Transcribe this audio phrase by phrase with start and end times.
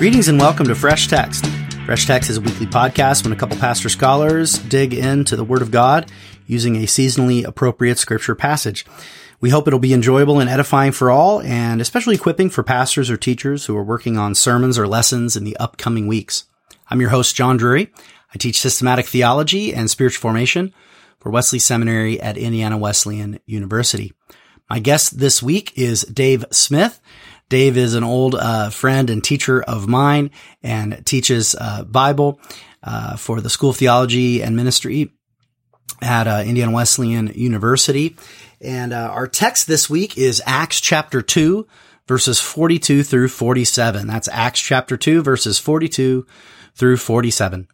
[0.00, 1.44] Greetings and welcome to Fresh Text.
[1.84, 5.60] Fresh Text is a weekly podcast when a couple pastor scholars dig into the Word
[5.60, 6.10] of God
[6.46, 8.86] using a seasonally appropriate scripture passage.
[9.42, 13.18] We hope it'll be enjoyable and edifying for all, and especially equipping for pastors or
[13.18, 16.44] teachers who are working on sermons or lessons in the upcoming weeks.
[16.88, 17.92] I'm your host, John Drury.
[18.34, 20.72] I teach systematic theology and spiritual formation
[21.18, 24.14] for Wesley Seminary at Indiana Wesleyan University.
[24.70, 27.02] My guest this week is Dave Smith.
[27.50, 30.30] Dave is an old uh, friend and teacher of mine
[30.62, 32.40] and teaches uh, Bible
[32.82, 35.12] uh, for the School of Theology and Ministry
[36.00, 38.16] at uh, Indiana Wesleyan University.
[38.60, 41.66] And uh, our text this week is Acts chapter 2,
[42.06, 44.06] verses 42 through 47.
[44.06, 46.24] That's Acts chapter 2, verses 42
[46.76, 47.66] through 47.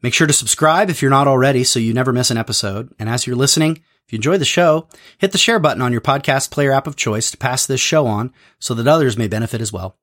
[0.00, 2.92] Make sure to subscribe if you're not already so you never miss an episode.
[2.98, 3.82] And as you're listening,
[4.12, 6.96] if you enjoy the show, hit the share button on your podcast player app of
[6.96, 9.96] choice to pass this show on so that others may benefit as well.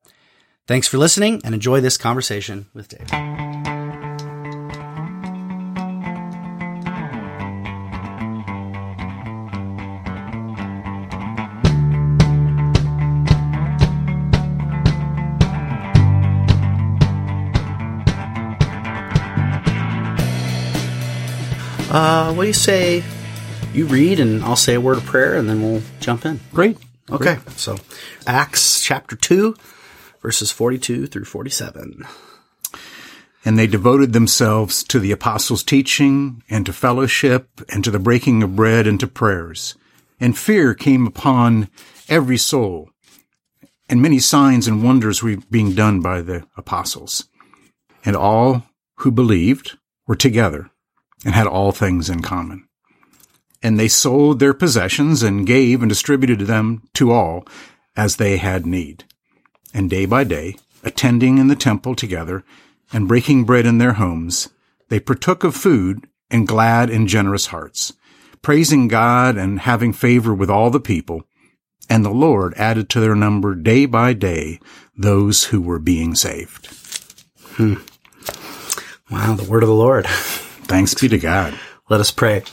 [0.66, 3.08] Thanks for listening and enjoy this conversation with Dave.
[21.92, 23.04] Uh, what do you say?
[23.72, 26.40] You read, and I'll say a word of prayer, and then we'll jump in.
[26.52, 26.76] Great.
[27.08, 27.38] Okay.
[27.56, 27.76] So,
[28.26, 29.54] Acts chapter 2,
[30.20, 32.04] verses 42 through 47.
[33.44, 38.42] And they devoted themselves to the apostles' teaching and to fellowship and to the breaking
[38.42, 39.76] of bread and to prayers.
[40.18, 41.70] And fear came upon
[42.08, 42.90] every soul.
[43.88, 47.28] And many signs and wonders were being done by the apostles.
[48.04, 50.70] And all who believed were together
[51.24, 52.66] and had all things in common.
[53.62, 57.46] And they sold their possessions and gave and distributed them to all
[57.96, 59.04] as they had need.
[59.74, 62.44] And day by day, attending in the temple together
[62.92, 64.48] and breaking bread in their homes,
[64.88, 67.92] they partook of food in glad and generous hearts,
[68.42, 71.24] praising God and having favor with all the people.
[71.88, 74.60] And the Lord added to their number day by day
[74.96, 76.68] those who were being saved.
[77.56, 77.74] Hmm.
[79.10, 80.06] Wow, the word of the Lord.
[80.06, 81.58] Thanks be to God.
[81.88, 82.44] Let us pray.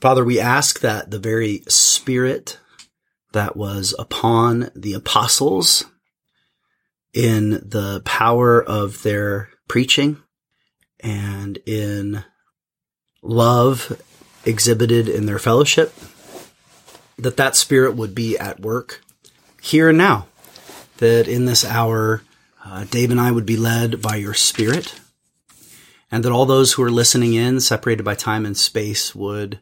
[0.00, 2.58] Father, we ask that the very spirit
[3.32, 5.84] that was upon the apostles
[7.12, 10.16] in the power of their preaching
[11.00, 12.24] and in
[13.22, 14.00] love
[14.46, 15.92] exhibited in their fellowship,
[17.18, 19.02] that that spirit would be at work
[19.60, 20.26] here and now.
[20.96, 22.22] That in this hour,
[22.64, 24.98] uh, Dave and I would be led by your spirit
[26.10, 29.60] and that all those who are listening in, separated by time and space, would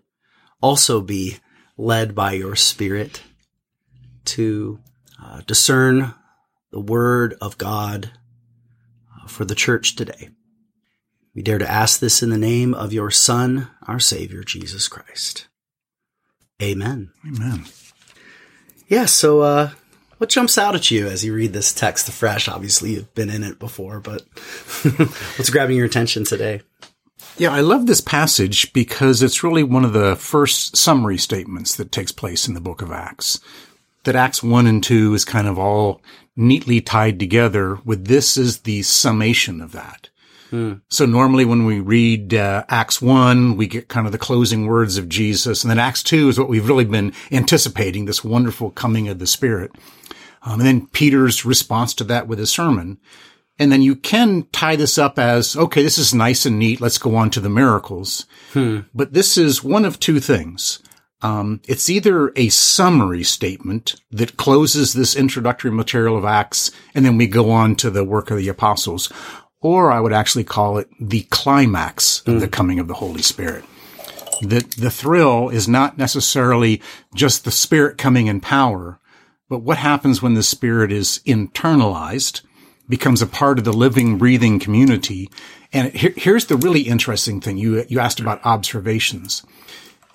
[0.61, 1.39] also be
[1.77, 3.23] led by your spirit
[4.25, 4.79] to
[5.23, 6.15] uh, discern
[6.71, 8.11] the word of God
[9.15, 10.31] uh, for the church today.
[11.35, 15.47] We dare to ask this in the name of your Son, our Savior, Jesus Christ.
[16.61, 17.13] Amen.
[17.27, 17.65] Amen.
[18.89, 19.71] Yeah, so uh,
[20.19, 22.49] what jumps out at you as you read this text afresh?
[22.49, 24.23] Obviously, you've been in it before, but
[24.83, 26.63] what's grabbing your attention today?
[27.39, 31.93] Yeah, I love this passage because it's really one of the first summary statements that
[31.93, 33.39] takes place in the book of Acts.
[34.03, 36.03] That Acts 1 and 2 is kind of all
[36.35, 40.09] neatly tied together with this is the summation of that.
[40.51, 40.75] Hmm.
[40.89, 44.99] So normally when we read uh, Acts 1, we get kind of the closing words
[44.99, 45.63] of Jesus.
[45.63, 49.29] And then Acts 2 is what we've really been anticipating, this wonderful coming of the
[49.29, 49.71] Spirit.
[50.43, 52.99] Um, and then Peter's response to that with his sermon.
[53.59, 56.81] And then you can tie this up as, okay, this is nice and neat.
[56.81, 58.27] Let's go on to the miracles.
[58.53, 58.81] Hmm.
[58.95, 60.81] But this is one of two things.
[61.21, 67.17] Um, it's either a summary statement that closes this introductory material of Acts, and then
[67.17, 69.13] we go on to the work of the apostles,
[69.61, 72.53] or I would actually call it the climax of the hmm.
[72.53, 73.65] coming of the Holy Spirit.
[74.43, 76.81] That the thrill is not necessarily
[77.13, 79.01] just the Spirit coming in power,
[79.49, 82.43] but what happens when the spirit is internalized,
[82.89, 85.31] becomes a part of the living, breathing community?
[85.73, 87.59] And here, here's the really interesting thing.
[87.59, 89.45] You, you asked about observations.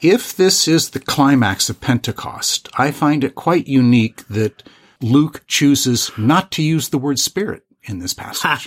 [0.01, 4.63] If this is the climax of Pentecost, I find it quite unique that
[5.01, 8.41] Luke chooses not to use the word spirit in this passage.
[8.41, 8.65] Ha.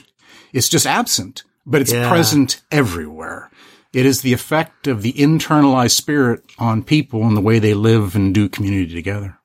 [0.52, 2.08] It's just absent, but it's yeah.
[2.08, 3.50] present everywhere.
[3.92, 8.14] It is the effect of the internalized spirit on people and the way they live
[8.14, 9.38] and do community together.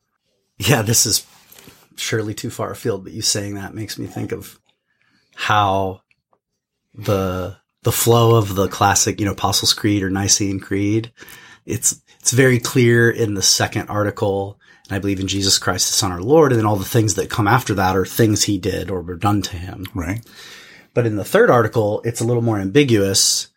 [0.57, 1.25] Yeah, this is
[1.95, 4.59] surely too far afield, but you saying that makes me think of
[5.35, 6.01] how
[6.93, 11.11] the the flow of the classic, you know, Apostles' Creed or Nicene Creed.
[11.65, 14.59] It's it's very clear in the second article
[14.91, 16.51] and I believe in Jesus Christ, the Son, of our Lord.
[16.51, 19.15] And then all the things that come after that are things he did or were
[19.15, 19.85] done to him.
[19.95, 20.21] Right.
[20.93, 23.47] But in the third article, it's a little more ambiguous.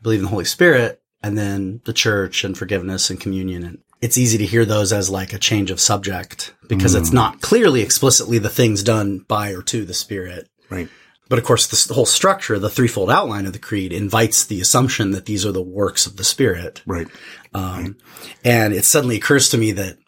[0.00, 3.62] I believe in the Holy Spirit and then the church and forgiveness and communion.
[3.62, 7.40] And it's easy to hear those as like a change of subject because it's not
[7.40, 10.48] clearly explicitly the things done by or to the Spirit.
[10.70, 10.88] Right.
[11.28, 14.60] But of course, this, the whole structure, the threefold outline of the creed invites the
[14.60, 16.82] assumption that these are the works of the Spirit.
[16.86, 17.08] Right.
[17.54, 17.98] Um,
[18.44, 19.98] and it suddenly occurs to me that,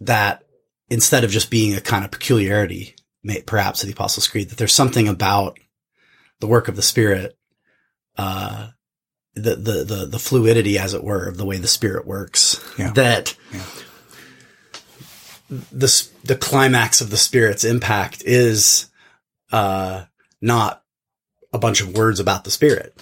[0.00, 0.44] that
[0.88, 2.94] instead of just being a kind of peculiarity,
[3.46, 5.58] perhaps of the Apostles' Creed, that there's something about
[6.40, 7.36] the work of the Spirit,
[8.16, 8.68] uh,
[9.36, 12.90] the, the, the, the fluidity, as it were, of the way the Spirit works, Yeah.
[12.92, 13.62] that Yeah.
[15.72, 18.88] the, the climax of the Spirit's impact is,
[19.52, 20.04] uh,
[20.40, 20.82] not
[21.52, 23.00] a bunch of words about the Spirit.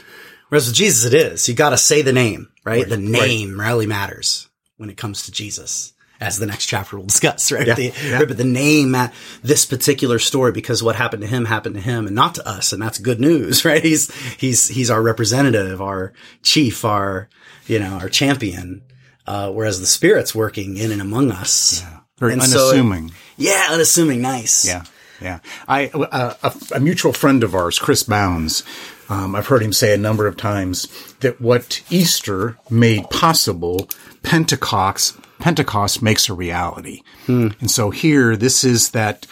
[0.48, 1.48] Whereas with Jesus, it is.
[1.48, 2.88] You got to say the name, right?
[2.88, 7.50] The name really matters when it comes to Jesus, as the next chapter will discuss,
[7.52, 7.66] right?
[7.66, 8.18] Yeah, The- yeah.
[8.18, 9.08] right, But the name, ma-
[9.42, 12.72] this particular story, because what happened to him happened to him and not to us,
[12.72, 13.82] and that's good news, right?
[13.82, 16.12] He's he's he's our representative, our
[16.42, 17.28] chief, our
[17.66, 18.82] you know our champion.
[19.26, 21.82] Uh, whereas the Spirit's working in and among us.
[22.18, 23.12] Very And so it- unassuming.
[23.38, 24.66] Yeah, unassuming, nice.
[24.68, 24.84] Yeah,
[25.20, 25.38] yeah.
[25.66, 28.62] I uh, a, a mutual friend of ours, Chris Bounds.
[29.08, 30.88] Um, I've heard him say a number of times
[31.20, 33.88] that what Easter made possible,
[34.22, 37.02] Pentecost Pentecost makes a reality.
[37.26, 37.48] Hmm.
[37.60, 39.26] And so here, this is that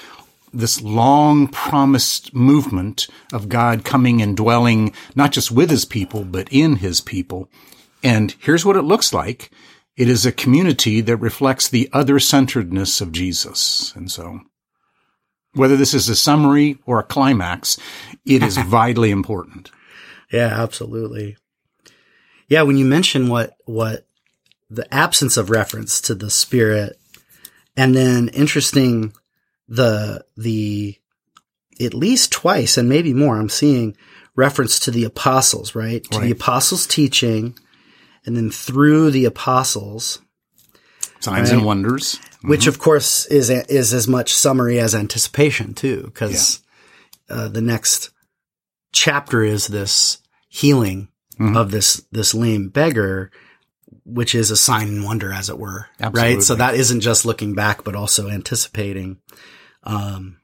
[0.52, 6.48] this long promised movement of God coming and dwelling not just with his people, but
[6.50, 7.48] in his people.
[8.04, 9.52] And here's what it looks like.
[9.96, 13.94] It is a community that reflects the other centeredness of Jesus.
[13.96, 14.40] And so
[15.54, 17.78] whether this is a summary or a climax,
[18.26, 19.70] it is vitally important.
[20.30, 21.38] Yeah, absolutely.
[22.48, 24.04] Yeah, when you mention what what
[24.74, 26.98] the absence of reference to the spirit
[27.76, 29.12] and then interesting
[29.68, 30.96] the the
[31.80, 33.96] at least twice and maybe more I'm seeing
[34.36, 36.02] reference to the apostles, right?
[36.04, 37.58] To the apostles teaching
[38.24, 40.20] and then through the apostles,
[41.20, 41.58] Signs Right.
[41.58, 42.18] and wonders.
[42.42, 46.60] which of course is is as much summary as anticipation too because
[47.30, 48.10] uh, the next
[48.92, 51.08] chapter is this healing
[51.38, 51.56] Mhm.
[51.56, 53.30] of this this lame beggar
[54.04, 55.86] which is a sign and wonder as it were
[56.20, 59.18] right so that isn't just looking back but also anticipating
[59.84, 60.36] um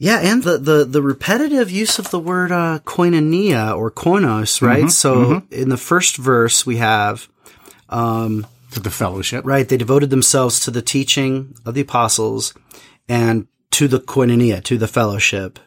[0.00, 4.84] yeah, and the, the, the repetitive use of the word uh, koinonia or koinos, right?
[4.84, 7.28] Mhm, so in the first verse we have
[7.88, 9.44] um, To the fellowship.
[9.44, 9.68] Right.
[9.68, 12.54] They devoted themselves to the teaching of the apostles
[13.08, 15.58] and to the koinonia, to the fellowship,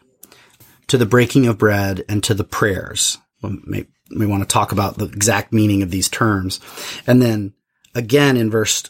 [0.88, 3.18] to the breaking of bread and to the prayers.
[3.42, 3.88] We may,
[4.18, 6.60] we want to talk about the exact meaning of these terms.
[7.08, 7.54] And then
[7.96, 8.90] again in verse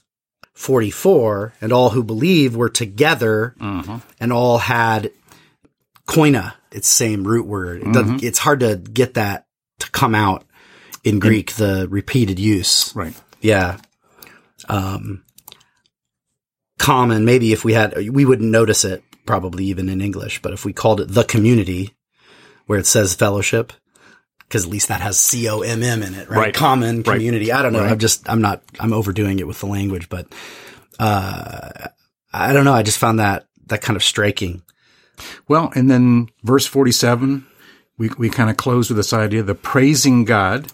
[0.54, 3.56] 44, and all who believe were together
[4.20, 5.12] and all had
[6.08, 7.82] koina, it's same root word.
[7.82, 9.46] It doesn't- It's hard to get that
[9.80, 10.46] to come out
[11.04, 12.96] in Greek, the repeated use.
[12.96, 13.14] Right.
[13.42, 13.78] Yeah.
[14.70, 15.24] Um,
[16.78, 20.66] common, maybe if we had, we wouldn't notice it probably even in English, but if
[20.66, 21.96] we called it the community
[22.68, 23.74] where it says fellowship,
[24.52, 26.38] because at least that has C O M M in it, right?
[26.38, 26.54] Right.
[26.54, 27.06] Common Right.
[27.16, 27.54] community.
[27.54, 27.80] I don't know.
[27.80, 27.92] Right.
[27.92, 30.28] I'm just, I'm not, I'm overdoing it with the language, but,
[31.00, 31.88] uh,
[32.34, 32.74] I don't know.
[32.74, 34.62] I just found that, that kind of striking.
[35.48, 37.48] Well, and then verse 47,
[37.98, 40.68] we, we kind of close with this idea the praising God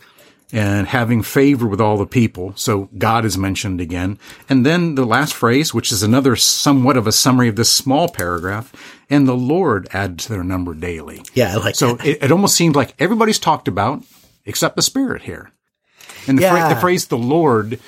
[0.54, 2.54] and having favor with all the people.
[2.56, 4.18] So God is mentioned again.
[4.48, 8.08] And then the last phrase, which is another somewhat of a summary of this small
[8.08, 8.72] paragraph,
[9.10, 11.22] and the Lord add to their number daily.
[11.34, 11.54] Yeah.
[11.54, 14.04] I like So it, it almost seemed like everybody's talked about
[14.46, 15.52] except the Spirit here.
[16.28, 16.52] And the, Yeah.
[16.52, 17.80] phrase, the phrase "the Lord"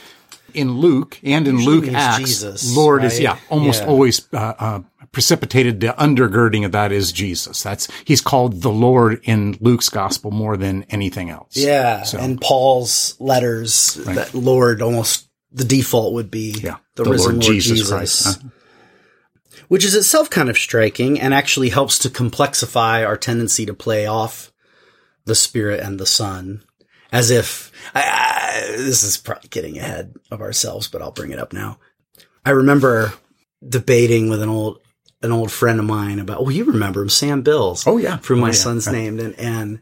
[0.53, 3.87] in Luke and in Usually Luke Acts, Jesus, Lord is yeah almost Yeah.
[3.87, 4.79] always uh, uh,
[5.11, 5.79] precipitated.
[5.79, 7.63] The undergirding of that is Jesus.
[7.63, 11.55] That's he's called the Lord in Luke's gospel more than anything else.
[11.57, 17.09] Yeah, So- and Paul's letters, that Lord almost the default would be Yeah, the, the
[17.11, 18.27] risen Lord Lord, Jesus Jesus, Christ.
[18.27, 18.49] Uh-huh.
[19.67, 24.05] which is itself kind of striking and actually helps to complexify our tendency to play
[24.05, 24.51] off
[25.25, 26.63] the Spirit and the Son
[27.11, 31.39] as if I, I, this is probably getting ahead of ourselves, but I'll bring it
[31.39, 31.79] up now.
[32.45, 33.13] I remember
[33.67, 34.79] debating with an old
[35.21, 36.39] an old friend of mine about.
[36.39, 37.85] Oh, you remember him, Sam Bills?
[37.87, 38.17] Oh, yeah.
[38.17, 38.53] from Oh, my yeah.
[38.53, 39.79] son's name, and and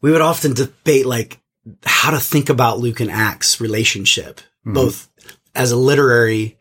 [0.00, 1.40] we would often debate like
[1.84, 4.74] how to think about Luke and Acts relationship, Mm-hmm.
[4.74, 5.08] both
[5.54, 6.56] as a literary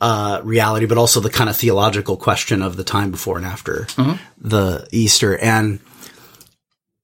[0.00, 3.84] uh, reality, but also the kind of theological question of the time before and after
[3.96, 4.16] Mm-hmm.
[4.48, 5.36] the Easter.
[5.38, 5.80] And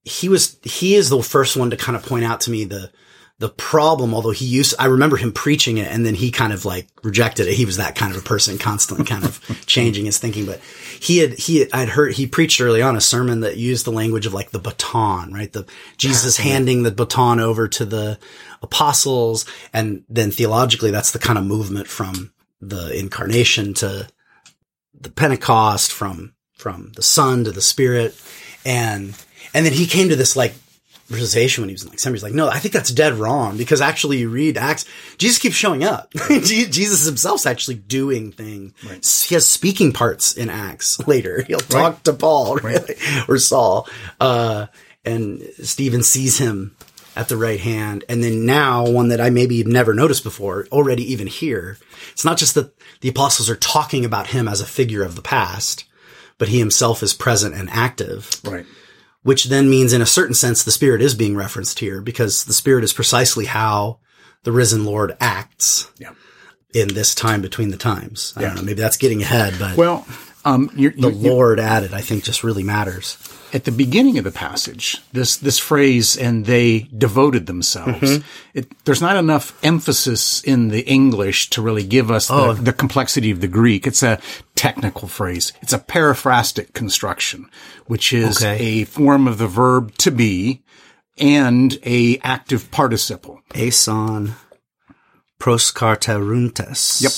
[0.04, 2.90] he was he is the first one to kind of point out to me the
[3.38, 6.64] the problem, although he used, I remember him preaching it and then he kind of
[6.64, 7.54] like rejected it.
[7.54, 10.46] He was that kind of a person, constantly kind of changing his thinking.
[10.46, 10.60] But
[11.00, 13.92] he had, he had, I'd heard, he preached early on a sermon that used the
[13.92, 15.52] language of like the baton, right?
[15.52, 15.66] The
[15.98, 18.18] Jesus handing the baton over to the
[18.62, 19.44] apostles.
[19.70, 24.08] And then theologically, that's the kind of movement from the incarnation to
[24.98, 28.18] the Pentecost, from, from the son to the spirit.
[28.64, 29.14] And,
[29.52, 30.54] and then he came to this like
[31.10, 32.16] realization when he was in like seminary.
[32.16, 34.84] He's like, no, I think that's dead wrong because actually you read Acts,
[35.18, 36.12] Jesus keeps showing up.
[36.28, 38.72] Jesus himself's actually doing things.
[38.84, 39.06] Right.
[39.06, 41.42] He has speaking parts in Acts later.
[41.42, 42.04] He'll talk right.
[42.04, 43.28] to Paul right.
[43.28, 43.88] or Saul.
[44.20, 44.66] Uh,
[45.04, 46.74] and Stephen sees him
[47.14, 48.04] at the right hand.
[48.08, 51.78] And then now one that I maybe never noticed before, already even here.
[52.10, 55.22] It's not just that the apostles are talking about him as a figure of the
[55.22, 55.84] past,
[56.38, 58.40] but he himself is present and active.
[58.44, 58.66] Right
[59.26, 62.52] which then means in a certain sense the spirit is being referenced here because the
[62.52, 63.98] spirit is precisely how
[64.44, 66.12] the risen Lord acts yeah.
[66.72, 68.32] in this time between the times.
[68.36, 68.46] I yeah.
[68.46, 70.06] don't know, maybe that's getting ahead, but well,
[70.44, 73.18] um, you're, the you're, Lord added, I think, just really matters.
[73.56, 78.28] At the beginning of the passage, this this phrase "and they devoted themselves," mm-hmm.
[78.52, 82.52] it, there's not enough emphasis in the English to really give us oh.
[82.52, 83.86] the, the, complexity of the Greek.
[83.86, 84.20] It's a
[84.56, 85.54] technical phrase.
[85.62, 87.48] It's a periphrastic construction,
[87.86, 88.82] which is okay.
[88.82, 90.62] a form of the verb to be
[91.16, 93.40] and a active participle.
[93.54, 94.34] Ason
[95.40, 97.00] proskarteruntes.
[97.00, 97.12] Yep.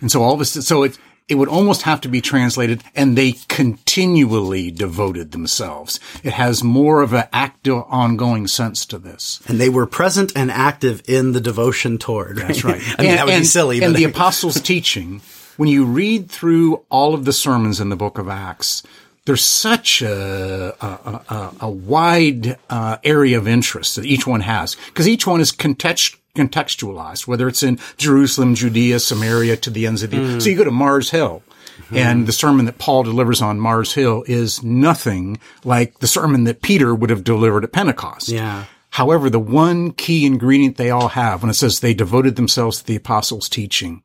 [0.00, 3.32] And so all this, so it, it would almost have to be translated, and they
[3.48, 6.00] continually devoted themselves.
[6.24, 9.40] It has more of an active, ongoing sense to this.
[9.46, 12.38] And they were present and active in the devotion toward.
[12.38, 12.82] That's right.
[12.98, 13.82] I mean, and, that would and, be silly.
[13.82, 15.20] And the apostles' teaching,
[15.58, 18.82] when you read through all of the sermons in the book of Acts,
[19.26, 24.74] there's such a, a, a, a wide uh, area of interest that each one has
[24.86, 30.02] because each one is context, contextualized, whether it's in Jerusalem, Judea, Samaria, to the ends
[30.02, 30.16] of the.
[30.16, 30.42] Mm.
[30.42, 31.42] So you go to Mars Hill.
[31.78, 31.96] Mm-hmm.
[31.96, 36.60] And the sermon that Paul delivers on Mars Hill is nothing like the sermon that
[36.60, 38.28] Peter would have delivered at Pentecost.
[38.28, 38.64] Yeah.
[38.90, 42.84] However, the one key ingredient they all have when it says they devoted themselves to
[42.84, 44.02] the apostles' teaching,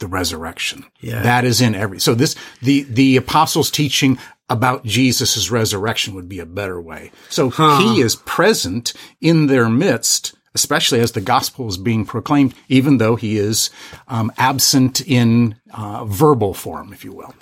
[0.00, 0.84] the resurrection.
[1.00, 1.22] Yeah.
[1.22, 4.18] That is in every, so this, the, the apostles' teaching
[4.50, 7.10] about Jesus' resurrection would be a better way.
[7.30, 7.78] So huh.
[7.80, 13.16] he is present in their midst, especially as the gospel is being proclaimed, even though
[13.16, 13.70] he is
[14.08, 17.34] um, absent in uh, verbal form, if you will.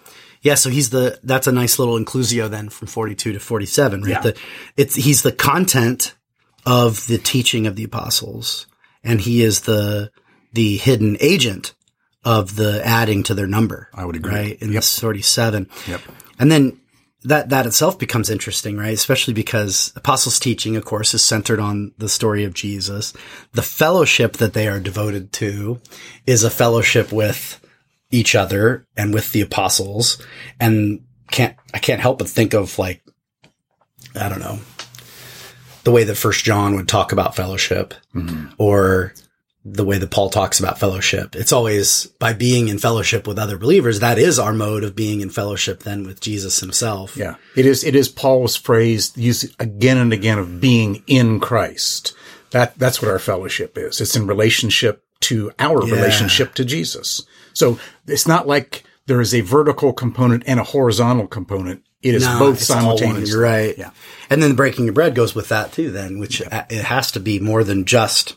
[0.42, 4.10] Yeah, so he's the that's a nice little inclusio then from 42 to 47, right?
[4.10, 4.20] Yeah.
[4.20, 4.36] The,
[4.76, 6.14] it's he's the content
[6.64, 8.66] of the teaching of the apostles
[9.02, 10.10] and he is the
[10.52, 11.74] the hidden agent
[12.24, 13.88] of the adding to their number.
[13.94, 14.34] I would agree.
[14.34, 14.62] Right?
[14.62, 14.82] In yep.
[14.82, 15.68] this 47.
[15.86, 16.00] Yep.
[16.38, 16.80] And then
[17.26, 18.94] that that itself becomes interesting, right?
[18.94, 23.12] Especially because apostles' teaching, of course, is centered on the story of Jesus.
[23.52, 25.80] The fellowship that they are devoted to
[26.26, 27.60] is a fellowship with
[28.10, 30.22] each other and with the apostles.
[30.60, 33.02] And can't I can't help but think of like
[34.14, 34.60] I don't know
[35.86, 38.48] the way that First John would talk about fellowship, mm-hmm.
[38.58, 39.14] or
[39.68, 41.34] the way that Paul talks about fellowship.
[41.34, 43.98] It's always by being in fellowship with other believers.
[43.98, 47.16] That is our mode of being in fellowship then with Jesus himself.
[47.16, 47.34] Yeah.
[47.56, 52.14] It is, it is Paul's phrase used again and again of being in Christ.
[52.52, 54.00] That, that's what our fellowship is.
[54.00, 55.94] It's in relationship to our yeah.
[55.94, 57.26] relationship to Jesus.
[57.52, 61.82] So it's not like there is a vertical component and a horizontal component.
[62.02, 63.30] It is no, both simultaneously.
[63.30, 63.76] You're right.
[63.76, 63.90] Yeah.
[64.30, 66.66] And then the breaking of bread goes with that too, then, which yeah.
[66.70, 68.36] it has to be more than just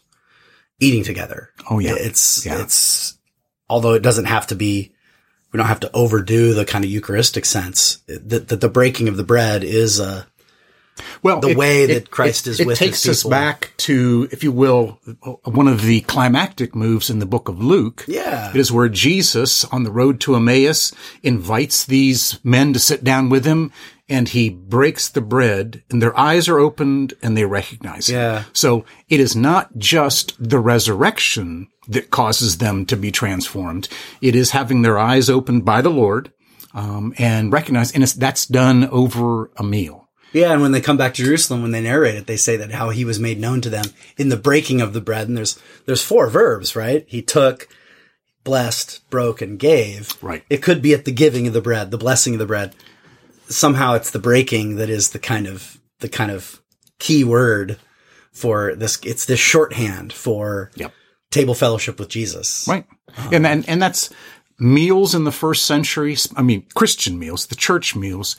[0.80, 1.52] eating together.
[1.70, 1.96] Oh yeah.
[1.96, 2.62] It's, yeah.
[2.62, 3.18] it's,
[3.70, 4.94] although it doesn't have to be,
[5.52, 9.18] we don't have to overdo the kind of Eucharistic sense that the, the, breaking of
[9.18, 10.28] the bread is a,
[11.22, 14.28] well, the it, way that it, Christ it, is with It takes us back to,
[14.32, 15.00] if you will,
[15.44, 18.06] one of the climactic moves in the book of Luke.
[18.08, 18.50] Yeah.
[18.50, 23.30] It is where Jesus on the road to Emmaus invites these men to sit down
[23.30, 23.72] with him
[24.08, 28.46] and he breaks the bread and their eyes are opened and they recognize yeah.
[28.54, 33.88] So it is not just the resurrection that causes them to be transformed.
[34.22, 36.32] It is having their eyes opened by the Lord,
[36.74, 40.09] um, and recognize, and that's done over a meal.
[40.32, 42.72] Yeah, and when they come back to Jerusalem, when they narrate it, they say that
[42.72, 43.86] how he was made known to them
[44.18, 45.28] in the breaking of the bread.
[45.28, 47.04] And there's there's four verbs, right?
[47.08, 47.68] He took,
[48.44, 50.22] blessed, broke, and gave.
[50.22, 50.44] Right.
[50.50, 52.76] It could be at the giving of the bread, the blessing of the bread
[53.50, 56.62] somehow it's the breaking that is the kind of the kind of
[57.00, 57.78] key word
[58.32, 59.00] for this.
[59.04, 60.94] It's this shorthand for yep.
[61.32, 62.86] table fellowship with Jesus, right?
[63.18, 64.10] Um, and, and and that's
[64.60, 66.16] meals in the first century.
[66.36, 68.38] I mean, Christian meals, the church meals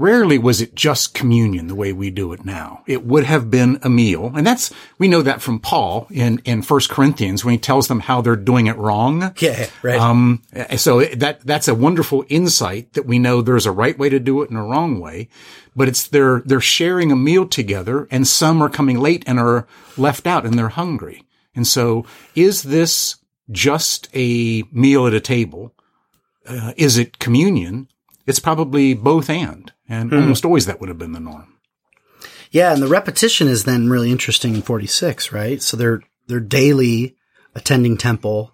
[0.00, 2.82] rarely was it just communion the way we do it now.
[2.86, 4.32] It would have been a meal.
[4.34, 8.00] And that's, we know that from Paul in, in First Corinthians when he tells them
[8.00, 9.34] how they're doing it wrong.
[9.40, 9.98] Yeah, right.
[9.98, 10.42] Um,
[10.76, 14.42] so that, that's a wonderful insight that we know there's a right way to do
[14.42, 15.28] it and a wrong way,
[15.74, 19.66] but it's they're, they're sharing a meal together and some are coming late and are
[19.96, 21.24] left out and they're hungry.
[21.54, 22.04] And so
[22.34, 23.16] is this
[23.50, 25.74] just a meal at a table?
[26.46, 27.88] Uh, is it communion?
[28.30, 30.16] It's probably both and, and hmm.
[30.16, 31.58] almost always that would have been the norm.
[32.50, 35.62] Yeah, and the repetition is then really interesting in 46, right?
[35.62, 37.16] So they're they're daily
[37.54, 38.52] attending temple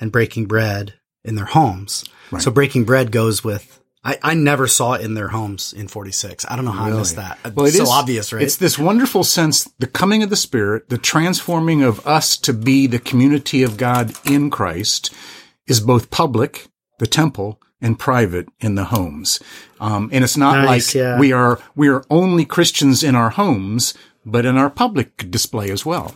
[0.00, 2.04] and breaking bread in their homes.
[2.30, 2.42] Right.
[2.42, 6.46] So breaking bread goes with I, I never saw it in their homes in 46.
[6.48, 7.38] I don't know how I missed that.
[7.54, 8.42] Well, it's it so is- obvious, right?
[8.42, 12.86] It's this wonderful sense, the coming of the Spirit, the transforming of us to be
[12.86, 15.12] the community of God in Christ
[15.66, 19.40] is both public, the temple, and private in the homes.
[19.80, 21.18] Um, and it's not Nice, like yeah.
[21.18, 23.94] we are, we are only Christians in our homes,
[24.24, 26.14] but in our public display as well.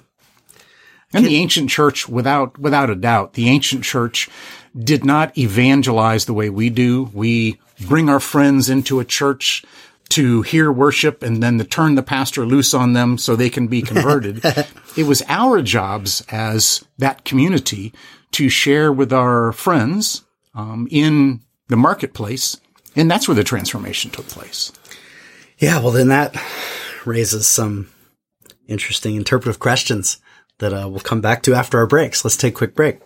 [1.13, 4.29] And the ancient church, without, without a doubt, the ancient church
[4.77, 7.09] did not evangelize the way we do.
[7.15, 9.65] We bring our friends into a church
[10.11, 13.69] to hear worship and then to turn the pastor loose on them so they can
[13.69, 14.45] be converted.
[14.97, 17.93] it was our jobs as that community
[18.33, 22.61] to share with our friends um, in the marketplace.
[22.97, 24.73] And that's where the transformation took place.
[25.59, 26.37] yeah, well then that
[27.05, 27.89] raises some
[28.69, 30.19] interesting interpretive questions
[30.59, 32.25] that uh, we'll come back to after our breaks.
[32.25, 33.01] Let's take a quick break.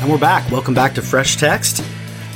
[0.00, 0.50] And we're back.
[0.50, 1.84] Welcome back to Fresh Text.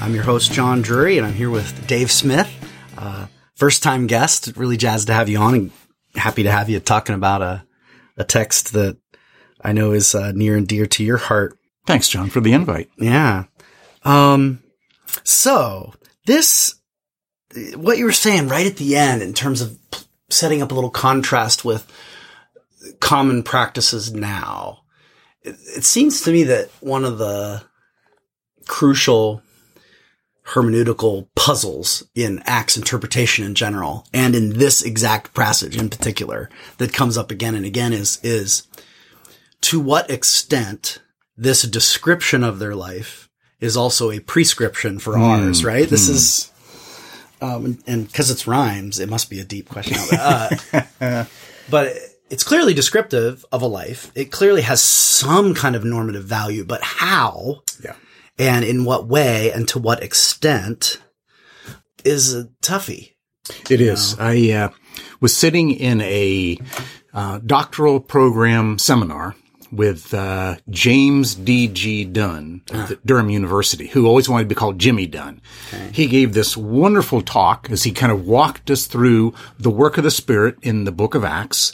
[0.01, 2.51] I'm your host, John Drury, and I'm here with Dave Smith,
[2.99, 4.53] uh, first time guest.
[4.57, 5.73] Really jazzed to have you on and
[6.15, 7.65] happy to have you talking about a,
[8.17, 8.97] a text that
[9.61, 11.59] I know is uh, near and dear to your heart.
[11.87, 12.91] Thanks, John, for the invite.
[12.99, 13.45] Yeah.
[14.05, 14.63] Um,
[15.23, 15.95] so
[16.27, 16.75] this,
[17.75, 20.75] what you were saying right at the end in terms of p- setting up a
[20.75, 21.91] little contrast with
[23.01, 24.81] common practices now,
[25.43, 27.63] it, it seems to me that one of the
[28.67, 29.43] crucial
[30.49, 36.93] hermeneutical puzzles in Acts interpretation in general, and in this exact passage in particular that
[36.93, 38.67] comes up again and again is, is
[39.63, 41.01] to what extent
[41.37, 43.29] this description of their life
[43.61, 45.89] is also a prescription for ours, right?
[45.89, 46.53] This is,
[47.41, 49.97] um, and because it's rhymes, it must be a deep question.
[50.13, 51.25] Uh,
[51.71, 51.93] but
[52.29, 54.13] it's clearly descriptive of a life.
[54.15, 57.95] It clearly has some kind of normative value, but how Yeah.
[58.39, 61.01] And in what way and to what extent
[62.05, 63.13] is a toughie.
[63.71, 64.17] It is.
[64.19, 64.69] I uh,
[65.21, 66.59] was sitting in a
[67.13, 69.37] uh, doctoral program seminar
[69.77, 72.05] with uh, James D.G.
[72.07, 75.41] Dunn at Durham University, who always wanted to be called Jimmy Dunn.
[75.93, 80.05] He gave this wonderful talk as he kind of walked us through the work of
[80.05, 81.73] the Spirit in the book of Acts.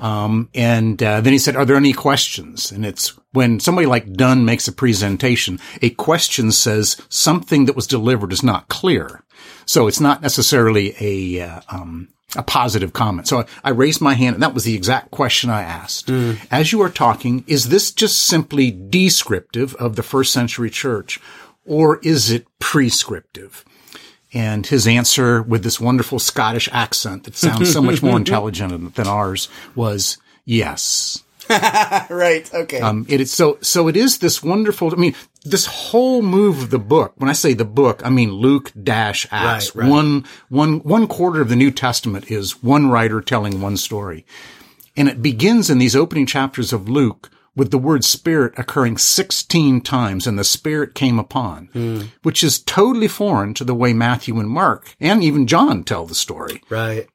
[0.00, 2.70] Um, and uh, then he said, Are there any questions?
[2.70, 7.86] And it's when somebody like Dunn makes a presentation, a question says something that was
[7.86, 9.22] delivered is not clear.
[9.66, 13.26] So it's not necessarily a, uh, um, a positive comment.
[13.26, 16.10] So I, I raised my hand and that was the exact question I asked.
[16.50, 21.20] As you are talking, is this just simply descriptive of the first century church
[21.64, 23.64] or is it prescriptive?
[24.34, 29.06] And his answer with this wonderful Scottish accent that sounds so much more intelligent than
[29.06, 31.24] ours was yes.
[31.50, 32.48] Right.
[32.52, 32.80] Okay.
[32.80, 35.14] Um, it is so, so it is this wonderful, I mean,
[35.50, 39.26] this whole move of the book, when I say the book, I mean Luke dash
[39.30, 39.74] Acts.
[39.74, 39.90] Right, right.
[39.90, 44.24] One, one, one quarter of the New Testament is one writer telling one story.
[44.96, 49.80] And it begins in these opening chapters of Luke with the word spirit occurring 16
[49.80, 52.02] times and the spirit came upon, hmm.
[52.22, 56.14] which is totally foreign to the way Matthew and Mark and even John tell the
[56.14, 56.62] story.
[56.70, 57.08] right.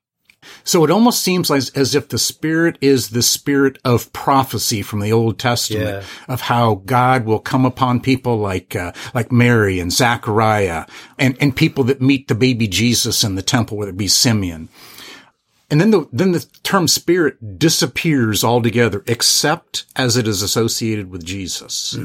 [0.63, 4.99] So it almost seems like as if the spirit is the spirit of prophecy from
[4.99, 6.33] the Old Testament Yeah.
[6.33, 10.85] of how God will come upon people like uh, like Mary and Zachariah
[11.17, 14.69] and and people that meet the baby Jesus in the temple, whether it be Simeon.
[15.69, 21.23] And then the then the term spirit disappears altogether, except as it is associated with
[21.25, 21.97] Jesus.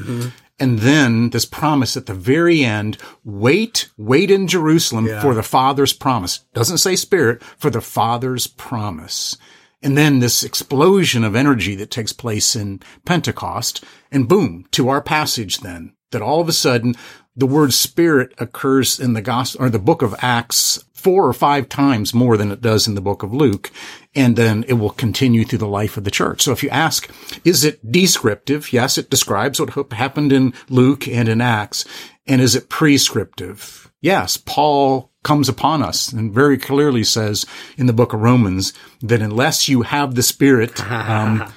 [0.60, 5.20] And then this promise at the very end, wait, wait in Jerusalem Yeah.
[5.20, 6.40] for the Father's promise.
[6.52, 9.36] Doesn't say spirit, for the Father's promise.
[9.82, 15.00] And then this explosion of energy that takes place in Pentecost and boom, to our
[15.00, 16.96] passage then, that all of a sudden
[17.36, 21.68] the word spirit occurs in the gospel or the book of Acts four or five
[21.68, 23.70] times more than it does in the book of Luke.
[24.14, 26.42] And then it will continue through the life of the church.
[26.42, 27.08] So if you ask,
[27.44, 28.72] is it descriptive?
[28.72, 31.84] Yes, it describes what happened in Luke and in Acts.
[32.26, 33.90] And is it prescriptive?
[34.00, 39.22] Yes, Paul comes upon us and very clearly says in the book of Romans that
[39.22, 41.52] unless you have the Spirit, um,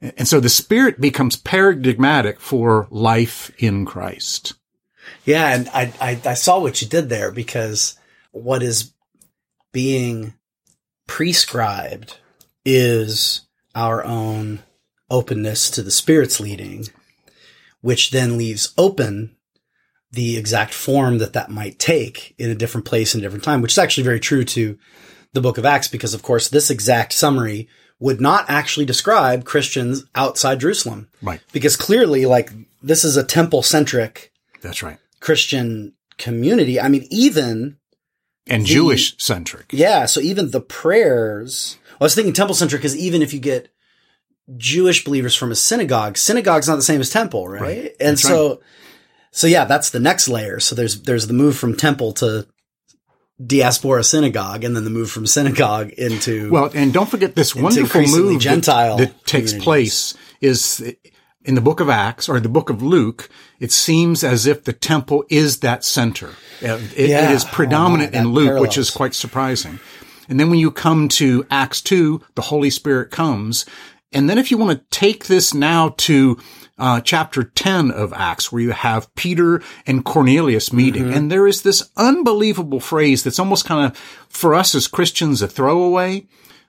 [0.00, 4.54] and so the Spirit becomes paradigmatic for life in Christ.
[5.24, 7.97] Yeah, and I, I, I saw what you did there because
[8.30, 8.92] what is
[9.72, 10.34] being
[11.06, 12.18] prescribed
[12.64, 14.60] is our own
[15.10, 16.86] openness to the Spirit's leading,
[17.80, 19.36] which then leaves open
[20.10, 23.72] the exact form that that might take in a different place and different time, which
[23.72, 24.78] is actually very true to
[25.32, 27.68] the book of Acts, because of course this exact summary
[28.00, 31.08] would not actually describe Christians outside Jerusalem.
[31.20, 31.40] Right.
[31.52, 34.32] Because clearly, like, this is a temple centric.
[34.62, 34.98] That's right.
[35.20, 36.80] Christian community.
[36.80, 37.76] I mean, even.
[38.50, 39.66] And Jewish centric.
[39.72, 40.06] Yeah.
[40.06, 43.70] So even the prayers, I was thinking temple centric because even if you get
[44.56, 47.60] Jewish believers from a synagogue, synagogue's not the same as temple, right?
[47.60, 47.96] right.
[48.00, 48.58] And that's so, right.
[49.30, 50.60] so yeah, that's the next layer.
[50.60, 52.46] So there's, there's the move from temple to
[53.44, 58.02] diaspora synagogue and then the move from synagogue into well and don't forget this wonderful
[58.02, 60.92] move Gentile that, that takes place is
[61.48, 64.72] in the book of Acts or the book of Luke, it seems as if the
[64.74, 66.34] temple is that center.
[66.60, 67.30] It, yeah.
[67.30, 68.68] it is predominant oh, in Luke, parallels.
[68.68, 69.80] which is quite surprising.
[70.28, 73.64] And then when you come to Acts 2, the Holy Spirit comes.
[74.12, 76.38] And then if you want to take this now to
[76.76, 81.04] uh, chapter 10 of Acts, where you have Peter and Cornelius meeting.
[81.04, 81.14] Mm-hmm.
[81.14, 83.96] And there is this unbelievable phrase that's almost kind of,
[84.28, 86.26] for us as Christians, a throwaway,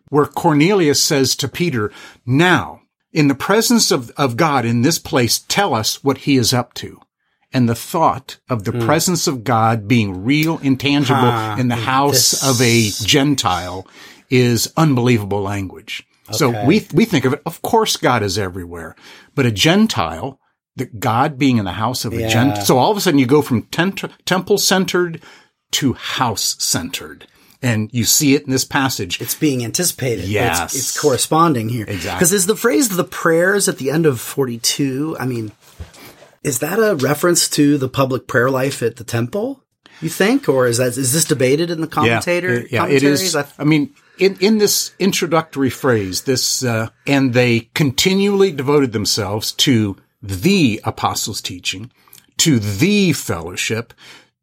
[0.08, 1.92] where Cornelius says to Peter,
[2.26, 2.79] now,
[3.12, 6.74] in the presence of, of God in this place, tell us what he is up
[6.76, 7.00] to.
[7.52, 8.86] And the thought of the mm.
[8.86, 12.48] presence of God being real, intangible ah, in the house this.
[12.48, 13.88] of a Gentile
[14.30, 16.06] is unbelievable language.
[16.28, 16.38] Okay.
[16.38, 18.96] So we, we think of it, of course God is everywhere,
[19.34, 20.40] but a Gentile,
[20.76, 22.30] that God being in the house of a.
[22.30, 22.64] Gentile.
[22.64, 25.22] So all of a sudden you go from tent- temple centered
[25.72, 27.28] to house centered
[27.62, 29.22] and you see it in this passage.
[29.22, 30.26] It's being anticipated.
[30.26, 30.74] Yes.
[30.74, 31.86] It's, it's corresponding here.
[31.88, 32.18] Exactly.
[32.18, 35.52] Because is the phrase the prayers at the end of 42, I mean,
[36.44, 39.64] is that a reference to the public prayer life at the temple?
[40.02, 42.62] You think, or is that is this debated in the commentator?
[42.62, 43.36] Yeah, yeah it is.
[43.36, 49.98] I, mean, in in this introductory phrase, this uh, and they continually devoted themselves to
[50.22, 51.92] the apostles' teaching,
[52.38, 53.94] to the fellowship,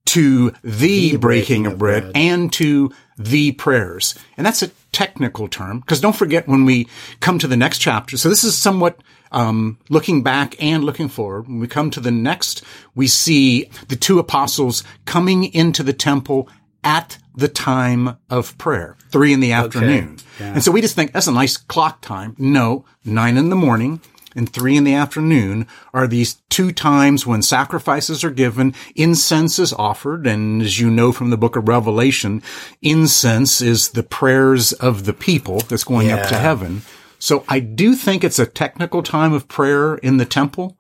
[0.07, 4.15] to the, the breaking, breaking, of bread, bread, and to the prayers.
[4.37, 6.89] And that's a technical term because don't forget when we
[7.21, 8.17] come to the next chapter.
[8.17, 9.01] So this is somewhat
[9.33, 11.49] um, looking back and looking forward.
[11.49, 12.63] When we come to the next,
[12.95, 16.49] we see the two apostles coming into the temple
[16.85, 20.15] at the time of prayer, three in the afternoon.
[20.15, 20.45] Okay.
[20.45, 20.53] Yeah.
[20.55, 22.35] And so we just think that's a nice clock time.
[22.39, 24.01] No, nine in the morning
[24.37, 29.73] and three in the afternoon are these two times when sacrifices are given, incense is
[29.73, 32.43] offered, and as you know from the book of Revelation,
[32.83, 36.17] incense is the prayers of the people that's going yeah.
[36.17, 36.83] up to heaven.
[37.19, 40.77] So I do think it's a technical time of prayer in the temple,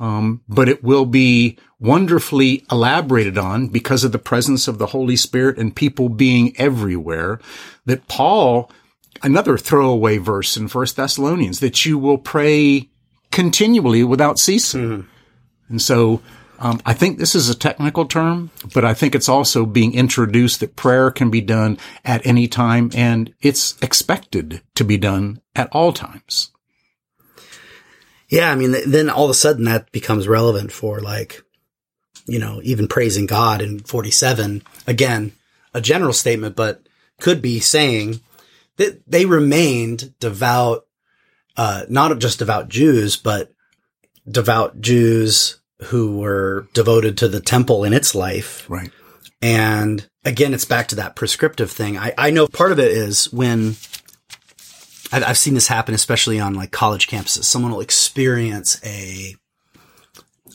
[0.00, 5.16] um, but it will be wonderfully elaborated on because of the presence of the Holy
[5.16, 7.40] Spirit and people being everywhere
[7.86, 8.70] that Paul
[9.22, 12.88] another throwaway verse in First Thessalonians that you will pray
[13.30, 14.80] continually without ceasing.
[14.80, 15.08] Mm-hmm.
[15.70, 16.20] And so
[16.58, 20.60] um, I think this is a technical term, but I think it's also being introduced
[20.60, 25.68] that prayer can be done at any time and it's expected to be done at
[25.72, 26.50] all times.
[28.28, 28.50] Yeah.
[28.50, 31.42] I mean, then all of a sudden that becomes relevant for like,
[32.26, 34.62] you know, even praising God in 47.
[34.86, 35.32] Again,
[35.72, 36.86] a general statement, but
[37.20, 38.20] could be saying,
[38.80, 40.86] that they remained devout,
[41.54, 43.52] uh, not just devout Jews, but
[44.26, 48.64] devout Jews who were devoted to the temple in its life.
[48.70, 48.90] Right.
[49.42, 51.98] And again, it's back to that prescriptive thing.
[51.98, 53.76] I, I know part of it is when
[55.12, 57.44] I've, I've seen this happen, especially on like college campuses.
[57.44, 59.34] Someone will experience a,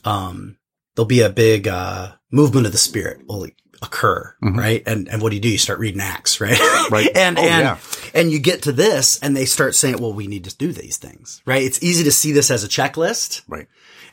[0.04, 0.58] um,
[0.96, 3.46] there'll be a big, uh, movement of the spirit will
[3.82, 4.58] occur, mm-hmm.
[4.58, 4.84] right?
[4.86, 5.50] And and what do you do?
[5.50, 6.60] You start reading Acts, right?
[6.92, 7.10] Right.
[7.16, 7.78] and oh, and yeah.
[8.16, 10.98] And you get to this, and they start saying, "Well, we need to do these
[10.98, 11.62] things," right?
[11.62, 13.68] It's easy to see this as a checklist, right?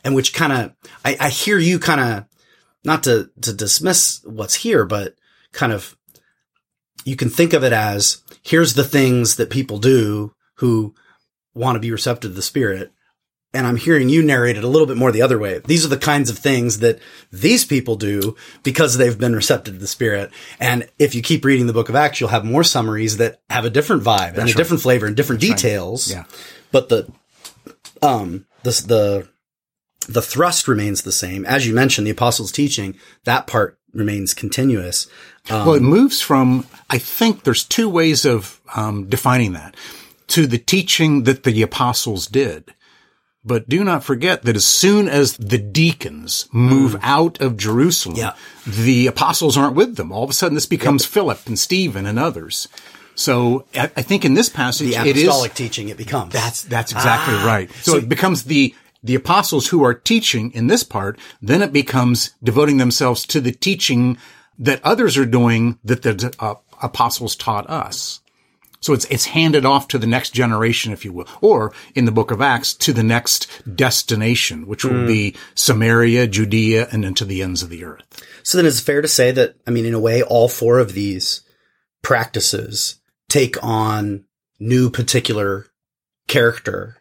[0.05, 0.73] And which kind of
[1.05, 2.25] I, I hear you kind of
[2.85, 5.15] not to to dismiss what's here, but
[5.53, 5.97] kind of
[7.05, 10.95] you can think of it as here's the things that people do who
[11.55, 12.93] want to be receptive to the Spirit.
[13.55, 15.61] And I'm hearing you narrate it a little bit more the other way.
[15.65, 16.99] These are the kinds of things that
[17.31, 20.31] these people do because they've been receptive to the Spirit.
[20.59, 23.65] And if you keep reading the book of Acts, you'll have more summaries that have
[23.65, 24.57] a different vibe and a right.
[24.57, 26.11] different flavor and different details.
[26.11, 26.25] Yeah.
[26.71, 27.13] But the,
[28.01, 29.29] um, the, the,
[30.09, 31.45] the thrust remains the same.
[31.45, 35.07] As you mentioned, the apostles' teaching, that part remains continuous.
[35.51, 39.77] Um, Well, it moves from, I think there's two ways of um, defining that
[40.29, 42.73] to the teaching that the apostles did.
[43.45, 48.19] But do not forget that as soon as the deacons move out of Jerusalem, Mm.
[48.19, 48.33] Yeah.
[48.67, 50.13] the apostles aren't with them.
[50.13, 52.69] All of a sudden, this becomes Philip and Stephen and others.
[53.17, 56.33] So I, I think in this passage, the it is apostolic teaching it becomes.
[56.33, 57.45] that's that's exactly Ah.
[57.47, 57.71] right.
[57.83, 61.19] So, it becomes the the apostles who are teaching in this part.
[61.43, 64.17] Then it becomes devoting themselves to the teaching
[64.59, 68.21] that others are doing that the uh, apostles taught us.
[68.83, 72.13] So it's it's handed off to the next generation, if you will, or in the
[72.13, 75.07] book of Acts to the next destination, which will hmm.
[75.07, 78.03] be Samaria, Judea, and into the ends of the earth.
[78.43, 80.95] So then it's fair to say that, I mean, in a way, all four of
[80.95, 81.43] these
[82.03, 84.25] practices take on
[84.59, 85.67] new particular
[86.27, 86.97] character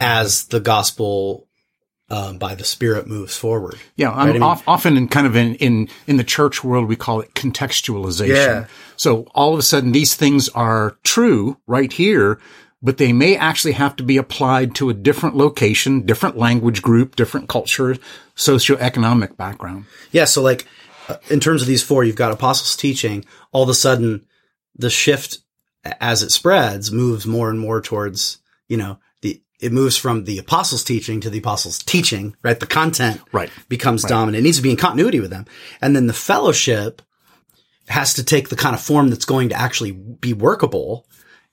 [0.00, 1.47] as the gospel
[2.10, 3.76] um, by the Spirit moves forward.
[3.96, 6.88] Yeah, Right, I mean- off, often in kind of in, in in the church world
[6.88, 8.28] we call it contextualization.
[8.34, 8.66] Yeah.
[8.96, 12.40] So all of a sudden these things are true right here,
[12.82, 17.14] but they may actually have to be applied to a different location, different language group,
[17.16, 17.96] different culture,
[18.36, 19.84] socioeconomic background.
[20.12, 20.24] Yeah.
[20.24, 20.66] So like
[21.08, 23.24] uh, in terms of these four, you've got apostles teaching.
[23.52, 24.24] All of a sudden,
[24.76, 25.38] the shift
[26.00, 28.98] as it spreads moves more and more towards you know
[29.60, 32.36] it moves from the apostles teaching to the apostles teaching.
[32.42, 32.58] Right.
[32.58, 33.50] The content Right.
[33.68, 34.40] becomes dominant.
[34.40, 35.46] It needs to be in continuity with them,
[35.80, 37.02] and then the fellowship
[37.88, 41.06] has to take the kind of form that's going to actually be workable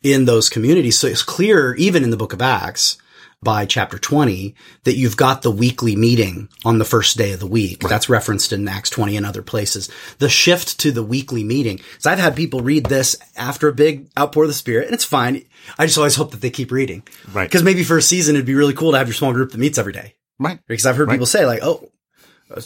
[0.04, 0.98] in those communities.
[0.98, 2.98] So it's clear, even in the book of Acts,
[3.46, 4.54] by chapter 20,
[4.84, 7.80] that you've got the weekly meeting on the first day of the week.
[7.80, 9.90] That's referenced in Acts 20 and other places.
[10.20, 11.80] The shift to the weekly meeting.
[12.00, 15.06] So I've had people read this after a big outpour of the Spirit, and it's
[15.06, 15.46] fine.
[15.78, 17.04] I just always hope that they keep reading.
[17.32, 17.48] Right.
[17.48, 19.58] Because maybe for a season, it'd be really cool to have your small group that
[19.58, 20.16] meets every day.
[20.38, 20.60] Right.
[20.68, 21.90] Because I've heard people say like, "Oh,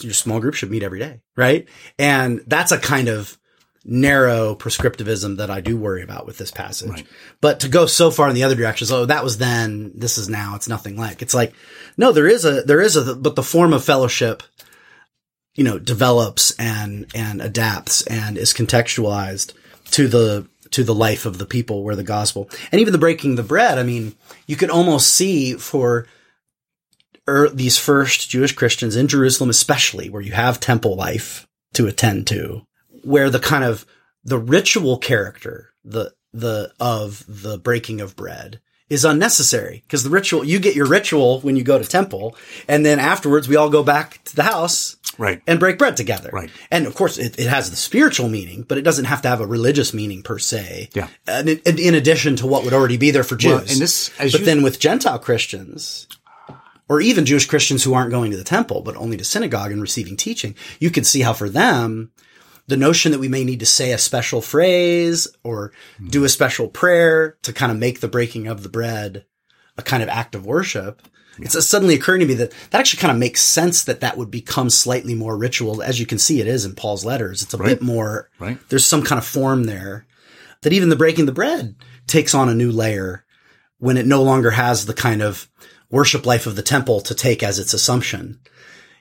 [0.02, 1.68] your small group should meet every day," right?
[2.00, 3.38] And that's a kind of
[3.86, 7.06] narrow prescriptivism that I do worry about with this passage.
[7.42, 10.30] But to go so far in the other directions, oh, that was then, this is
[10.30, 11.22] now, it's nothing like.
[11.22, 11.54] It's like,
[11.98, 14.44] no, there is a, there is a, but the form of fellowship,
[15.56, 19.54] you know, develops and, and adapts and is contextualized
[19.92, 23.36] to the, to the life of the people where the gospel and even the breaking
[23.36, 23.78] the bread.
[23.78, 24.16] I mean,
[24.46, 26.06] you could almost see for
[27.28, 32.28] er, these first Jewish Christians in Jerusalem, especially where you have temple life to attend
[32.28, 32.64] to,
[33.04, 33.86] where the kind of
[34.24, 38.60] the ritual character, the, the, of the breaking of bread
[38.90, 42.36] is unnecessary because the ritual, you get your ritual when you go to temple
[42.68, 45.42] and then afterwards we all go back to the house Right.
[45.46, 46.30] and break bread together.
[46.34, 46.50] Right.
[46.72, 49.42] And of course, it, it has the spiritual meaning, but it doesn't have to have
[49.42, 50.90] a religious meaning per se.
[50.96, 51.08] Yeah.
[51.28, 53.52] And in, in addition to what would already be there for Jews.
[53.52, 56.08] Well, and this- but you- then with Gentile Christians,
[56.88, 59.82] or even Jewish Christians who aren't going to the temple, but only to synagogue and
[59.82, 62.12] receiving teaching, you can see how for them,
[62.70, 65.72] the notion that we may need to say a special phrase or
[66.10, 69.26] do a special prayer to kind of make the breaking of the bread
[69.78, 71.02] a kind of act of worship.
[71.42, 74.30] It's suddenly occurring to me that that actually kind of makes sense that that would
[74.30, 75.82] become slightly more ritual.
[75.82, 77.42] As you can see, it is in Paul's letters.
[77.42, 78.58] It's a bit more, Right.
[78.70, 80.06] there's some kind of form there
[80.64, 81.76] that even the breaking of the bread
[82.08, 83.24] takes on a new layer
[83.78, 85.48] when it no longer has the kind of
[85.90, 88.40] worship life of the temple to take as its assumption.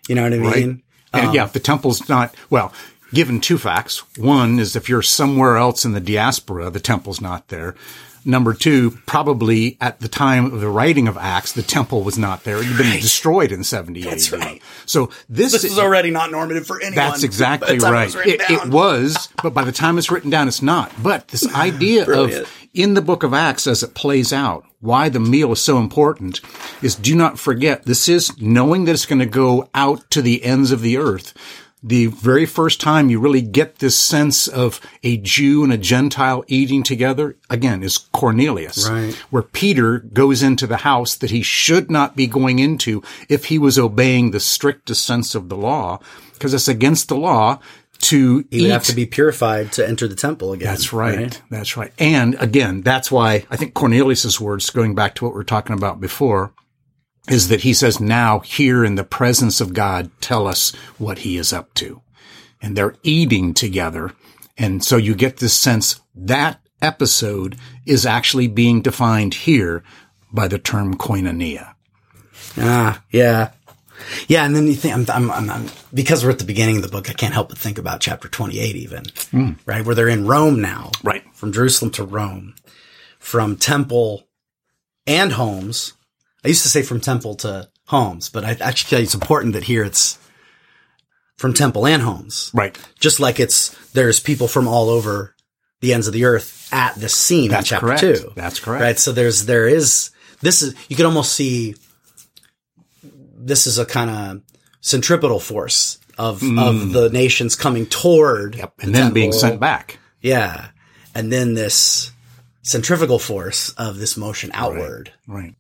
[0.09, 0.83] You know what I mean?
[1.13, 1.25] Right.
[1.25, 2.73] And yeah, if the temple's not, well,
[3.13, 3.99] given two facts.
[4.17, 7.75] One is if you're somewhere else in the diaspora, the temple's not there.
[8.25, 12.45] Number two, probably at the time of the writing of Acts, the temple was not
[12.45, 12.59] there.
[12.59, 14.39] It had been destroyed in 70 That's AD.
[14.41, 14.63] right.
[14.87, 16.97] So this, This is already not normative for anyone.
[16.97, 18.07] that's exactly it right.
[18.15, 20.93] was It, it was, but by the time it's written down, it's not.
[21.03, 25.21] But this idea of in the book of Acts as it plays out, why the
[25.21, 26.41] meal is so important
[26.83, 30.45] is do not forget this is knowing that it's going to go out to the
[30.45, 31.33] ends of the earth.
[31.83, 36.45] The very first time you really get this sense of a Jew and a Gentile
[36.49, 38.89] eating together, again, is Cornelius.
[38.89, 39.15] Right.
[39.31, 43.59] Where Peter goes into the house that he should not be going into if he
[43.59, 46.01] was obeying the strictest sense of the law,
[46.33, 47.61] because it's against the law
[48.01, 50.69] to You eat have to be purified to enter the temple again.
[50.69, 51.41] that's right.
[51.51, 51.93] That's right.
[51.99, 55.75] And again, that's why I think Cornelius's words, going back to what we are talking
[55.75, 56.53] about before,
[57.29, 61.37] is that he says, now here in the presence of God, tell us what he
[61.37, 62.01] is up to.
[62.63, 64.13] And they're eating together.
[64.57, 69.83] And so you get this sense that episode is actually being defined here
[70.33, 71.75] by the term koinonia.
[72.57, 73.53] Ah, yeah.
[74.29, 76.83] Yeah, and then you think, I'm, I'm, I'm, I'm- because we're at the beginning of
[76.83, 79.05] the book, I can't help but think about chapter 28 even,
[79.67, 79.85] right?
[79.85, 80.93] Where they're in Rome now.
[81.03, 81.25] Right.
[81.35, 82.55] From Jerusalem to Rome.
[83.19, 84.25] From temple
[85.07, 85.95] and homes.
[86.45, 89.65] I used to say from temple to homes, but I actually feel it's important that
[89.65, 90.19] here it's
[91.37, 92.51] from temple and homes.
[92.55, 92.79] Right.
[92.99, 95.35] Just like it's, there's people from all over
[95.81, 98.01] the ends of the earth at this scene That's in chapter correct.
[98.01, 98.33] two.
[98.35, 98.83] That's correct.
[98.83, 98.99] Right.
[98.99, 101.77] So there's, there is, this is, you can almost see
[103.03, 104.43] this is a kind of
[104.81, 106.61] centripetal force of, mm.
[106.61, 108.57] of the nations coming toward.
[108.57, 108.75] Yep.
[108.81, 109.99] And the then being sent back.
[110.21, 110.69] Yeah.
[111.15, 112.11] And then this
[112.63, 115.13] centrifugal force of this motion outward.
[115.27, 115.55] Right.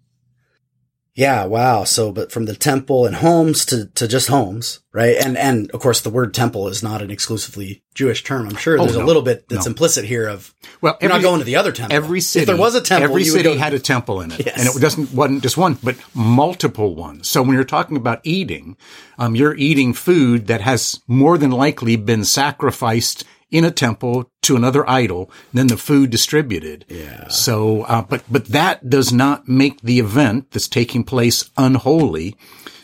[1.18, 1.83] Yeah, wow.
[1.83, 5.16] So, but from the temple and homes to, to just homes, right?
[5.16, 8.46] And, and of course, the word temple is not an exclusively Jewish term.
[8.46, 9.07] I'm sure there's a Oh, no.
[9.07, 9.70] little bit that's No.
[9.70, 11.96] implicit here of, Well, you're not going to the other temple.
[11.96, 14.59] Every city, if there was a temple, every city had a temple in it, Yes.
[14.61, 17.26] and it doesn't wasn't just one, but multiple ones.
[17.28, 18.76] So when you're talking about eating,
[19.18, 24.56] um, you're eating food that has more than likely been sacrificed in a temple to
[24.56, 26.84] another idol, then the food distributed.
[26.88, 27.28] Yeah.
[27.28, 32.37] So, uh, but but that does not make the event that's taking place unholy.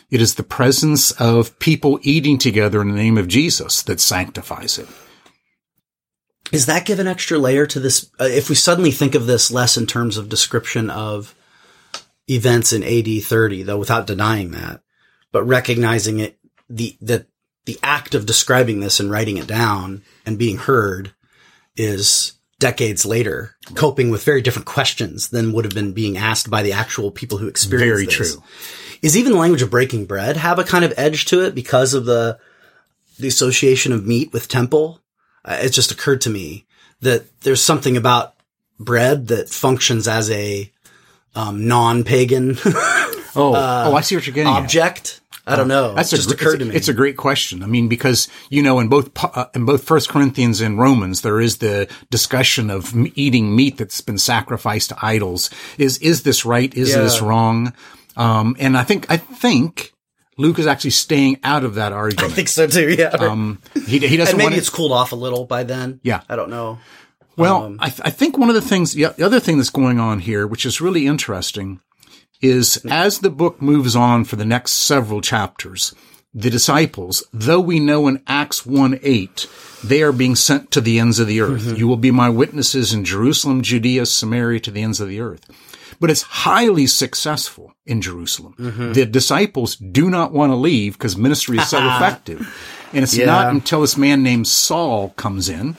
[0.09, 4.77] It is the presence of people eating together in the name of Jesus that sanctifies
[4.77, 4.87] it.
[6.51, 8.09] Is that give an extra layer to this?
[8.19, 11.35] Uh, if we suddenly think of this less in terms of description of
[12.29, 14.81] events in AD 30, though, without denying that,
[15.31, 16.37] but recognizing it,
[16.69, 17.27] the, the,
[17.65, 21.13] the act of describing this and writing it down and being heard
[21.75, 26.63] is decades later, coping with very different questions than would have been being asked by
[26.63, 27.95] the actual people who experienced it.
[27.95, 28.35] Very this.
[28.35, 28.43] true.
[29.01, 31.93] Is even the language of breaking bread have a kind of edge to it because
[31.93, 32.39] of the,
[33.19, 35.01] the association of meat with temple?
[35.43, 36.65] Uh, it just occurred to me
[37.01, 38.35] that there's something about
[38.79, 40.71] bread that functions as a
[41.35, 42.57] um, non-pagan
[43.35, 44.69] Oh, oh, I see what you're getting at.
[45.47, 45.93] I don't know.
[45.93, 46.75] That's it a, just gr- occurred to me.
[46.75, 47.61] It's a great question.
[47.63, 51.39] I mean, because you know, in both uh, in both First Corinthians and Romans, there
[51.39, 55.49] is the discussion of m- eating meat that's been sacrificed to idols.
[55.77, 56.73] Is is this right?
[56.73, 57.01] Is Yeah.
[57.01, 57.73] this wrong?
[58.17, 59.93] Um, and I think I think
[60.37, 62.31] Luke is actually staying out of that argument.
[62.31, 62.95] I think so too.
[62.97, 63.09] Yeah.
[63.09, 65.99] Um, he, he doesn't and maybe it's cooled off a little by then.
[66.03, 66.21] Yeah.
[66.29, 66.79] I don't know.
[67.37, 69.99] Well, Um, I, th- I think one of the things, the other thing that's going
[69.99, 71.81] on here, which is really interesting,
[72.47, 75.93] is as the book moves on for the next several chapters,
[76.33, 79.47] the disciples, though we know in Acts 1 8,
[79.83, 81.61] they are being sent to the ends of the earth.
[81.63, 81.75] Mm-hmm.
[81.77, 85.45] You will be my witnesses in Jerusalem, Judea, Samaria, to the ends of the earth.
[85.99, 88.53] But it's highly successful in Jerusalem.
[88.59, 88.93] Mm-hmm.
[88.93, 92.41] The disciples do not want to leave because ministry is so effective.
[92.91, 93.27] And it's Yeah.
[93.27, 95.77] not until this man named Saul comes in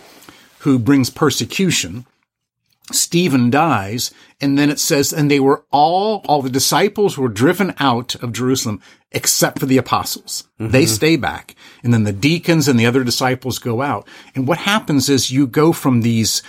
[0.61, 2.07] who brings persecution.
[2.93, 7.75] Stephen dies, and then it says, and they were all, all the disciples were driven
[7.79, 10.49] out of Jerusalem except for the apostles.
[10.59, 11.57] They stay back.
[11.83, 14.07] And then the deacons and the other disciples go out.
[14.35, 16.43] And what happens is you go from these,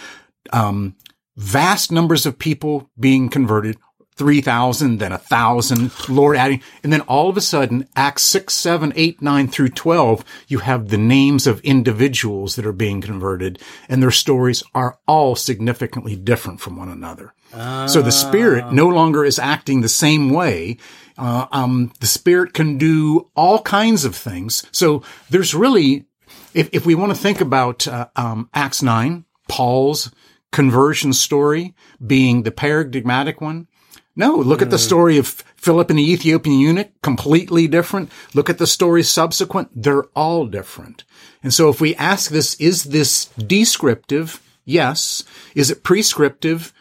[0.54, 0.96] um,
[1.38, 3.78] vast numbers of people being converted,
[4.18, 8.94] 3,000, then a thousand, Lord adding, and then all of a sudden, Acts 6, 7,
[8.96, 14.02] 8, 9 through 12, you have the names of individuals that are being converted, and
[14.02, 17.34] their stories are all significantly different from one another.
[17.88, 20.78] So the Spirit no longer is acting the same way.
[21.18, 24.68] Uh, um, the Spirit can do all kinds of things.
[24.72, 26.06] So there's really,
[26.54, 30.12] if, if we want to think about uh, um, Acts 9, Paul's
[30.52, 31.74] conversion story
[32.06, 33.68] being the paradigmatic one,
[34.18, 34.86] no, look at the mm.
[34.86, 38.12] story of Philip and the Ethiopian eunuch, completely different.
[38.34, 39.70] Look at the stories subsequent.
[39.76, 41.04] They're all different.
[41.44, 44.42] And so if we ask this, is this descriptive?
[44.66, 45.24] Yes.
[45.54, 46.74] Is it prescriptive?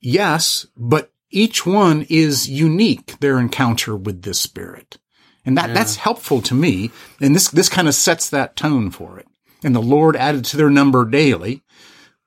[0.00, 0.68] Yes.
[0.76, 4.96] But each one is unique, their encounter with this spirit.
[5.44, 6.92] And that, that's helpful to me.
[7.20, 9.26] And this, this kind of sets that tone for it.
[9.64, 11.63] And the Lord added to their number daily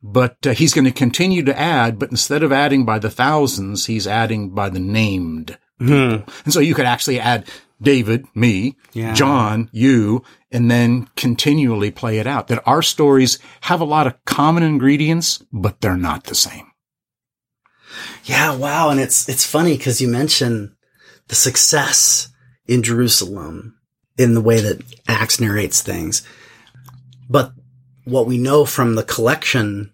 [0.10, 3.88] but uh, he's going to continue to add, but instead of adding by the thousands,
[3.88, 6.24] he's adding by the named people.
[6.46, 7.48] And so you could actually add
[7.82, 9.14] David, me, Yeah.
[9.14, 12.48] John, you, and then continually play it out.
[12.48, 16.72] That our stories have a lot of common ingredients, but they're not the same.
[18.24, 18.90] Yeah, wow.
[18.90, 20.76] And it's, it's funny because you mention
[21.28, 22.30] the success
[22.66, 23.78] in Jerusalem
[24.18, 26.26] in the way that Acts narrates things.
[27.30, 27.52] But
[28.06, 29.94] what we know from the collection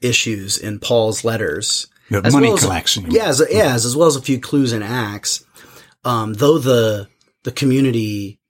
[0.00, 3.10] issues in Paul's letters, The as money well as- collection.
[3.10, 5.44] yeah, as, yeah, as, as well as a few clues in Acts,
[6.04, 7.08] um, though the,
[7.44, 8.40] the community,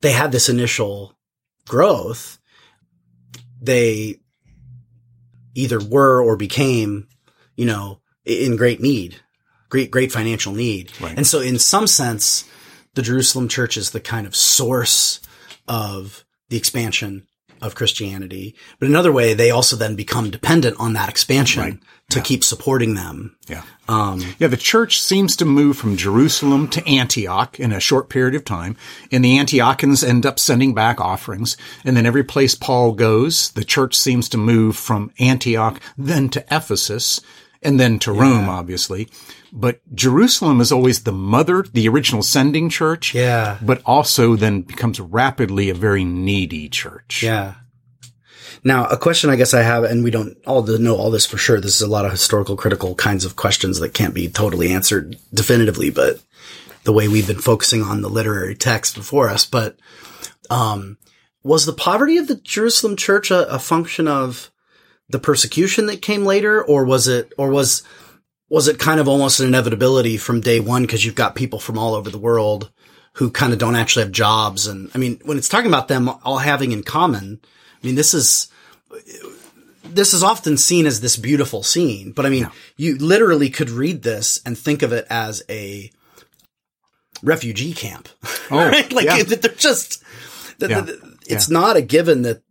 [0.00, 1.16] they had this initial
[1.68, 2.38] growth,
[3.60, 4.20] they
[5.54, 7.08] either were or became,
[7.56, 9.16] you know, in great need,
[9.68, 10.92] great, great financial need.
[11.00, 11.16] Right.
[11.16, 12.44] And so in some sense,
[12.94, 15.20] the Jerusalem church is the kind of source
[15.68, 17.26] of the expansion
[17.62, 18.54] of Christianity.
[18.78, 21.78] But another way, they also then become dependent on that expansion Right.
[22.10, 23.36] to keep supporting them.
[23.48, 23.62] Yeah.
[23.88, 28.34] Um, Yeah, the church seems to move from Jerusalem to Antioch in a short period
[28.34, 28.76] of time,
[29.10, 31.56] and the Antiochans end up sending back offerings.
[31.84, 36.44] And then every place Paul goes, the church seems to move from Antioch, then to
[36.50, 37.20] Ephesus,
[37.62, 39.08] and then to Rome, obviously.
[39.58, 43.14] But Jerusalem is always the mother, the original sending church.
[43.14, 43.56] Yeah.
[43.62, 47.22] But also then becomes rapidly a very needy church.
[47.22, 47.54] Yeah.
[48.62, 51.38] Now, a question I guess I have, and we don't all know all this for
[51.38, 51.58] sure.
[51.58, 55.16] This is a lot of historical critical kinds of questions that can't be totally answered
[55.32, 56.20] definitively, but
[56.84, 59.46] the way we've been focusing on the literary text before us.
[59.46, 59.78] But,
[60.50, 60.98] um,
[61.42, 64.50] was the poverty of the Jerusalem church a, a function of
[65.08, 67.82] the persecution that came later, or was it, or was,
[68.48, 71.78] was it kind of almost an inevitability from day one because you've got people from
[71.78, 72.70] all over the world
[73.14, 74.66] who kind of don't actually have jobs?
[74.66, 77.40] And I mean, when it's talking about them all having in common,
[77.82, 78.48] I mean, this is,
[79.84, 84.02] this is often seen as this beautiful scene, but I mean, you literally could read
[84.02, 85.90] this and think of it as a
[87.22, 88.08] refugee camp.
[88.48, 88.92] Oh, right?
[88.92, 89.24] Like yeah.
[89.24, 90.04] they're just,
[90.60, 90.86] Yeah.
[91.26, 92.42] it's not a given that,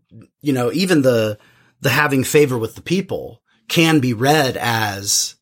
[0.41, 1.37] you know, even the,
[1.79, 5.35] the having favor with the people can be read as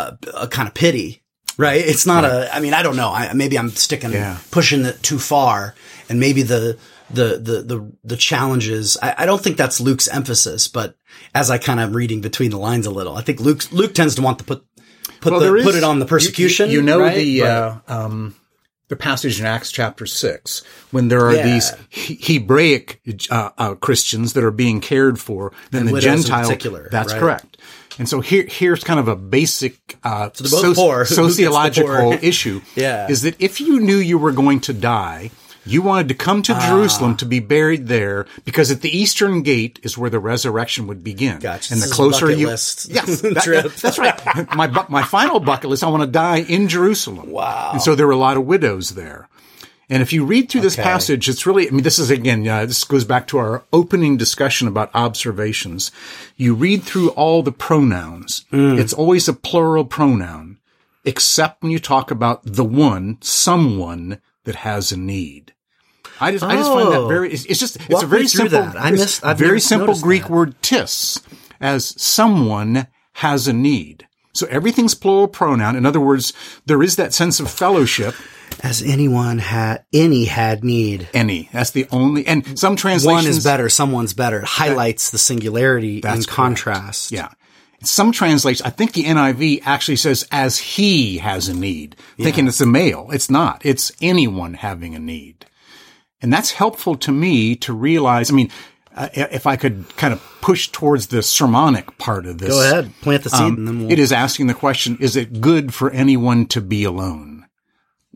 [0.00, 1.22] a, a kind of pity,
[1.56, 1.80] right?
[1.84, 3.10] It's not a, I mean, I don't know.
[3.10, 4.38] I, maybe I'm sticking, Yeah.
[4.50, 5.74] pushing it too far
[6.08, 6.78] and maybe the,
[7.10, 8.96] the, the, the, the challenges.
[9.02, 10.94] I, I don't think that's Luke's emphasis, but
[11.34, 14.14] as I kind of reading between the lines a little, I think Luke, Luke tends
[14.16, 14.64] to want to put,
[15.20, 16.70] put Well, the, is- put it on the persecution.
[16.70, 17.16] You, you know right?
[17.16, 18.34] the But- uh, um,
[18.90, 21.44] the passage in Acts chapter six when there are Yeah.
[21.54, 26.42] these he- Hebraic uh, uh, Christians that are being cared for, then And the Gentile.
[26.42, 27.20] particular, that's right?
[27.20, 27.56] correct.
[27.98, 31.04] And so here, here's kind of a basic uh, they're both poor.
[31.04, 32.60] Who- who gets the sociological issue.
[32.74, 33.08] Yeah.
[33.08, 35.30] is that if you knew you were going to die.
[35.66, 36.66] You wanted to come to Ah.
[36.68, 41.04] Jerusalem to be buried there because at the eastern gate is where the resurrection would
[41.04, 41.38] begin.
[41.38, 41.74] Gotcha.
[41.74, 44.54] And the closer you, list yes, that- that's right.
[44.56, 45.84] My my final bucket list.
[45.84, 47.30] I want to die in Jerusalem.
[47.30, 47.70] Wow.
[47.74, 49.28] And so there were a lot of widows there.
[49.92, 50.84] And if you read through this Okay.
[50.84, 54.16] passage, it's really, I mean, this is again, uh, this goes back to our opening
[54.16, 55.90] discussion about observations.
[56.36, 58.44] You read through all the pronouns.
[58.52, 58.78] Mm.
[58.78, 60.58] It's always a plural pronoun,
[61.04, 65.54] except when you talk about the one, someone that has a need.
[66.20, 67.08] I just, I just find that Oh.
[67.08, 68.76] very, it's, it's just, it's a very simple, that.
[68.76, 70.30] I missed- I've very simple Greek that.
[70.30, 71.20] word tis
[71.60, 74.06] as someone has a need.
[74.32, 75.76] So everything's plural pronoun.
[75.76, 76.32] In other words,
[76.66, 78.14] there is that sense of fellowship.
[78.62, 81.08] as anyone had, any had need.
[81.14, 81.48] Any.
[81.52, 83.24] That's the only, and some translations.
[83.24, 84.40] One is better, someone's better.
[84.40, 86.36] It highlights the singularity in That's correct.
[86.36, 87.12] contrast.
[87.12, 87.28] Yeah.
[87.82, 92.60] Some translations, I think the NIV actually says as he has a need, thinking it's
[92.60, 93.08] a male.
[93.12, 93.62] It's not.
[93.64, 95.46] It's anyone having a need.
[96.20, 98.50] And that's helpful to me to realize, I mean,
[98.94, 102.50] uh, if I could kind of push towards the sermonic part of this.
[102.50, 103.92] Go ahead, plant the seed, Um, and then we'll.
[103.92, 107.46] It is asking the question, is it good for anyone to be alone?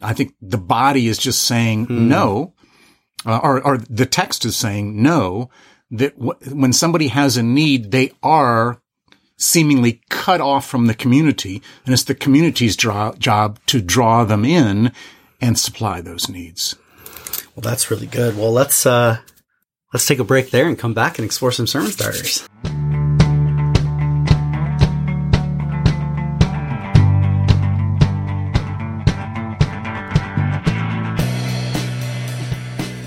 [0.02, 2.08] I think the body is just saying Hmm.
[2.08, 2.52] no,
[3.24, 5.48] uh, or, or the text is saying no,
[5.90, 8.82] that w- when somebody has a need, they are
[9.36, 14.44] seemingly cut off from the community, and it's the community's draw, job to draw them
[14.44, 14.92] in
[15.40, 16.76] and supply those needs.
[17.54, 18.36] Well, that's really good.
[18.36, 19.18] Well, let's uh,
[19.92, 22.48] let's take a break there and come back and explore some sermon starters.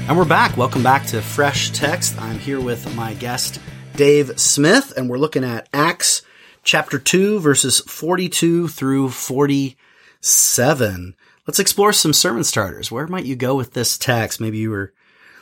[0.08, 0.56] And we're back.
[0.56, 2.18] Welcome back to Fresh Text.
[2.22, 3.60] I'm here with my guest,
[3.98, 6.22] Dave Smith, and we're looking at Acts
[6.64, 11.16] chapter 2, verses 42 through 47.
[11.48, 12.92] Let's explore some sermon starters.
[12.92, 14.40] Where might you go with this text?
[14.40, 14.94] Maybe you were,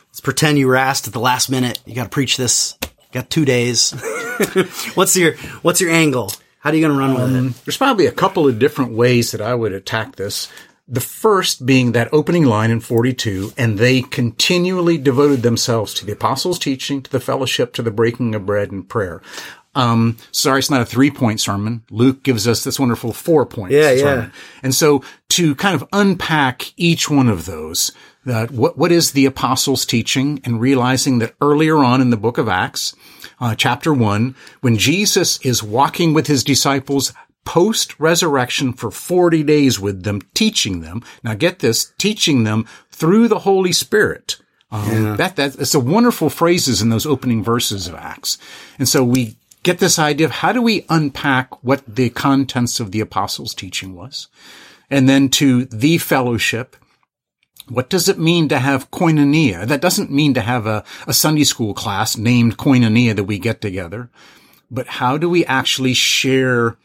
[0.08, 2.78] let's pretend you were asked at the last minute, you got to preach this,
[3.12, 3.90] got two days.
[4.94, 6.32] what's your, what's your angle?
[6.60, 7.38] How are you going to run with it?
[7.38, 10.50] Um, there's probably a couple of different ways that I would attack this.
[10.88, 16.12] The first being that opening line in 42, and they continually devoted themselves to the
[16.12, 19.20] apostles' teaching, to the fellowship, to the breaking of bread and prayer.
[19.76, 21.84] Um, sorry, it's not a three point sermon.
[21.90, 24.30] Luke gives us this wonderful four point Yeah, yeah.
[24.62, 27.92] And so to kind of unpack each one of those,
[28.24, 32.38] that what, what is the apostles' teaching and realizing that earlier on in the book
[32.38, 32.94] of Acts,
[33.38, 37.12] uh, chapter one, when Jesus is walking with his disciples
[37.46, 41.02] post resurrection for 40 days with them, teaching them.
[41.22, 44.36] Now get this, teaching them through the Holy Spirit.
[44.70, 48.36] Um, that, that, it's a wonderful phrases in those opening verses of Acts.
[48.78, 52.90] And so we get this idea of how do we unpack what the contents of
[52.90, 54.28] the apostles' teaching was?
[54.90, 56.76] And then to the fellowship,
[57.68, 59.66] What does it mean to have koinonia?
[59.66, 63.60] That doesn't mean to have a, a Sunday school class named koinonia that we get
[63.60, 64.08] together,
[64.70, 66.76] but how do we actually share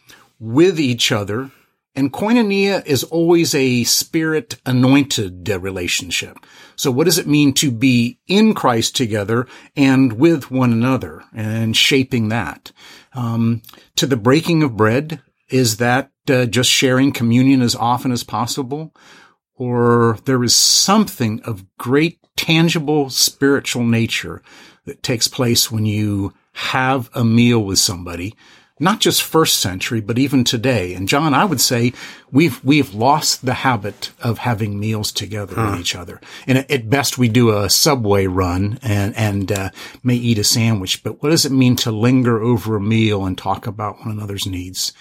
[0.42, 1.52] with each other?
[1.94, 6.38] And koinonia is always a spirit anointed relationship.
[6.76, 11.76] So what does it mean to be in Christ together and with one another and
[11.76, 12.72] shaping that?
[13.14, 13.62] Um,
[13.98, 18.96] to the breaking of bread, is that uh, just sharing communion as often as possible?
[19.56, 24.42] Or there is something of great tangible spiritual nature
[24.86, 28.34] that takes place when you have a meal with somebody
[28.82, 30.93] not just first century, but even today.
[30.95, 31.93] And John, I would say
[32.32, 35.69] we've, we've lost the habit of having meals together huh.
[35.71, 36.19] with each other.
[36.47, 39.69] And at best we do a subway run and, and, uh,
[40.03, 41.03] may eat a sandwich.
[41.03, 44.47] But what does it mean to linger over a meal and talk about one another's
[44.47, 44.93] needs?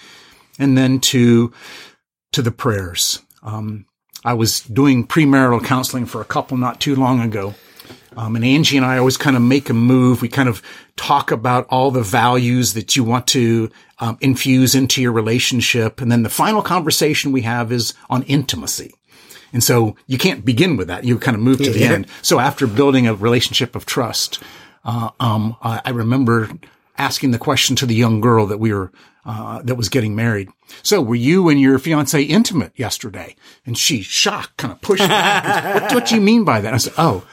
[0.59, 1.51] And then to,
[2.33, 3.19] to the prayers.
[3.41, 3.87] Um,
[4.23, 7.55] I was doing premarital counseling for a couple not too long ago.
[8.17, 10.21] Um, and Angie and I always kind of make a move.
[10.21, 10.61] We kind of
[10.97, 16.01] talk about all the values that you want to um, infuse into your relationship.
[16.01, 18.93] And then the final conversation we have is on intimacy.
[19.53, 21.03] And so you can't begin with that.
[21.03, 22.07] You kind of move to the end.
[22.21, 24.41] So after building a relationship of trust,
[24.85, 26.49] uh, um, I, remember
[26.97, 28.91] asking the question to the young girl that we were,
[29.25, 30.49] uh, that was getting married.
[30.83, 33.35] So were you and your fiance intimate yesterday?
[33.65, 35.81] And she shocked, kind of pushed back.
[35.81, 36.73] what, what do you mean by that?
[36.73, 37.25] I said, Oh,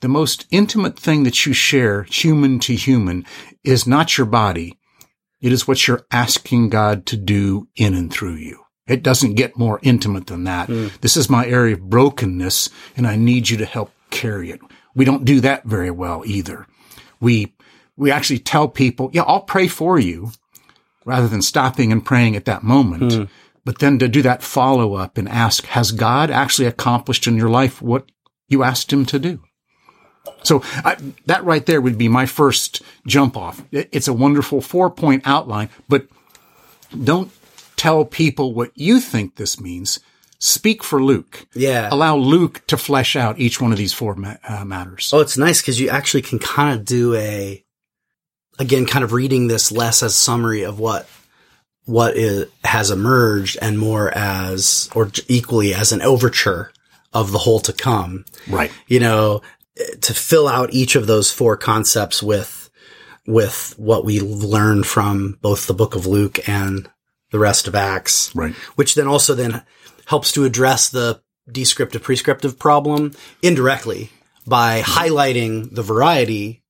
[0.00, 3.26] the most intimate thing that you share, human to human,
[3.64, 4.78] is not your body.
[5.40, 8.60] It is what you're asking God to do in and through you.
[8.86, 10.68] It doesn't get more intimate than that.
[10.68, 10.98] Mm.
[11.00, 14.60] This is my area of brokenness and I need you to help carry it.
[14.94, 16.66] We don't do that very well either.
[17.20, 17.54] We,
[17.96, 20.30] we actually tell people, yeah, I'll pray for you
[21.04, 23.12] rather than stopping and praying at that moment.
[23.12, 23.28] Mm.
[23.64, 27.50] But then to do that follow up and ask, has God actually accomplished in your
[27.50, 28.10] life what
[28.48, 29.42] you asked him to do?
[30.42, 33.62] So I, that right there would be my first jump off.
[33.72, 36.06] It's a wonderful four point outline, but
[37.04, 37.30] don't
[37.76, 40.00] tell people what you think this means.
[40.40, 41.46] Speak for Luke.
[41.54, 41.88] Yeah.
[41.90, 45.10] Allow Luke to flesh out each one of these four ma- uh, matters.
[45.12, 47.64] Oh, it's nice because you actually can kind of do a,
[48.58, 51.08] again, kind of reading this less as summary of what
[51.86, 56.70] what is, has emerged and more as, or equally as an overture
[57.14, 58.26] of the whole to come.
[58.46, 58.70] Right.
[58.86, 59.40] You know,
[60.00, 62.70] to fill out each of those four concepts with
[63.26, 66.90] with what we learn from both the book of Luke and
[67.30, 68.34] the rest of Acts.
[68.34, 68.54] Right.
[68.74, 69.62] Which then also then
[70.06, 71.20] helps to address the
[71.50, 73.12] descriptive prescriptive problem
[73.42, 74.10] indirectly
[74.46, 76.62] by highlighting the variety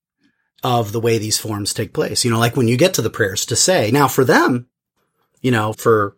[0.65, 2.25] of the way these forms take place.
[2.25, 4.67] You know, like when you get to the prayers to say, now for them,
[5.41, 6.17] you know, for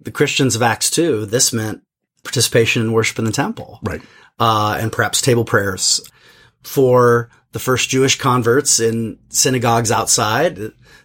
[0.00, 1.82] the Christians of Acts 2, this meant
[2.24, 3.78] participation in worship in the temple.
[3.82, 4.00] Right.
[4.38, 6.00] Uh, and perhaps table prayers
[6.66, 10.58] for the first Jewish converts in synagogues outside.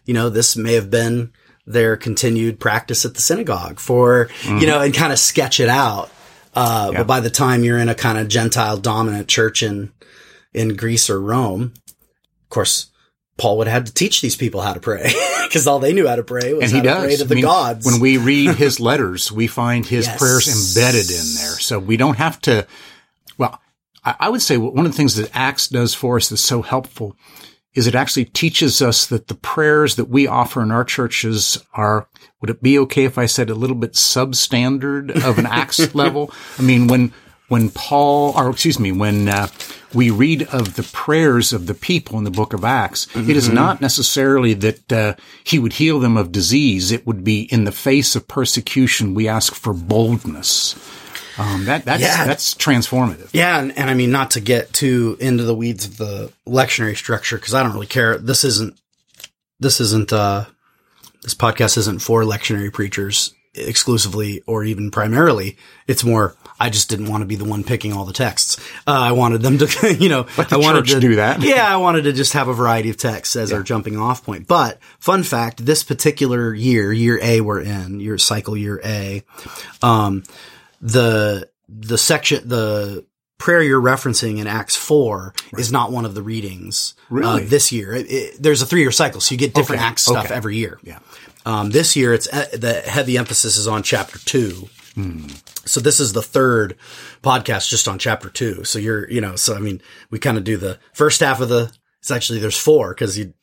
[0.05, 1.31] You know, this may have been
[1.67, 4.57] their continued practice at the synagogue for, mm-hmm.
[4.57, 6.09] you know, and kind of sketch it out.
[6.53, 6.97] Uh, yeah.
[6.99, 9.93] but by the time you're in a kind of Gentile dominant church in,
[10.53, 12.87] in Greece or Rome, of course,
[13.37, 15.13] Paul would have had to teach these people how to pray
[15.47, 17.03] because all they knew how to pray was and he does.
[17.05, 17.85] pray to the I mean, gods.
[17.85, 20.17] When we read his letters, we find his yes.
[20.17, 21.59] prayers embedded in there.
[21.59, 22.67] So we don't have to,
[23.37, 23.61] well,
[24.03, 27.15] I would say one of the things that Acts does for us that's so helpful
[27.73, 32.07] is it actually teaches us that the prayers that we offer in our churches are,
[32.41, 36.33] would it be okay if I said a little bit substandard of an Acts level?
[36.57, 37.13] I mean, when,
[37.47, 39.47] when Paul, or excuse me, when uh,
[39.93, 43.29] we read of the prayers of the people in the book of Acts, mm-hmm.
[43.29, 43.55] it is mm-hmm.
[43.55, 46.91] not necessarily that uh, he would heal them of disease.
[46.91, 50.75] It would be in the face of persecution, we ask for boldness.
[51.37, 52.25] Um, that that's yeah.
[52.25, 53.29] that's transformative.
[53.33, 56.95] Yeah, and, and I mean not to get too into the weeds of the lectionary
[56.95, 58.17] structure because I don't really care.
[58.17, 58.79] This isn't
[59.59, 60.45] this isn't uh
[61.23, 65.57] this podcast isn't for lectionary preachers exclusively or even primarily.
[65.87, 68.57] It's more I just didn't want to be the one picking all the texts.
[68.85, 71.41] Uh, I wanted them to, you know, I wanted to do that.
[71.51, 73.57] Yeah, I wanted to just have a variety of texts as yeah.
[73.57, 74.47] our jumping off point.
[74.47, 79.23] But fun fact, this particular year, year A we're in, year cycle year A,
[79.81, 80.23] um,
[80.81, 83.05] the the section the
[83.37, 85.59] prayer you're referencing in Acts 4 right.
[85.59, 87.43] is not one of the readings uh, really?
[87.43, 87.91] uh, this year.
[87.91, 89.89] It, it, there's a three year cycle, so you get different okay.
[89.89, 90.35] Acts stuff okay.
[90.35, 90.79] every year.
[90.83, 90.99] Yeah.
[91.43, 94.69] Um, this year, it's uh, the heavy emphasis is on chapter two.
[94.93, 95.27] Hmm.
[95.65, 96.77] So this is the third
[97.23, 98.63] podcast just on chapter two.
[98.63, 101.49] So you're, you know, so I mean, we kind of do the first half of
[101.49, 101.71] the.
[101.99, 103.33] It's actually there's four because you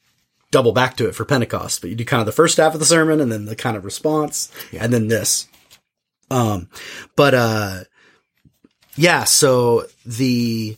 [0.50, 2.80] double back to it for Pentecost, but you do kind of the first half of
[2.80, 4.84] the sermon and then the kind of response, yeah.
[4.84, 5.47] and then this.
[6.30, 6.68] Um,
[7.16, 7.80] but, uh,
[8.96, 10.76] yeah, so the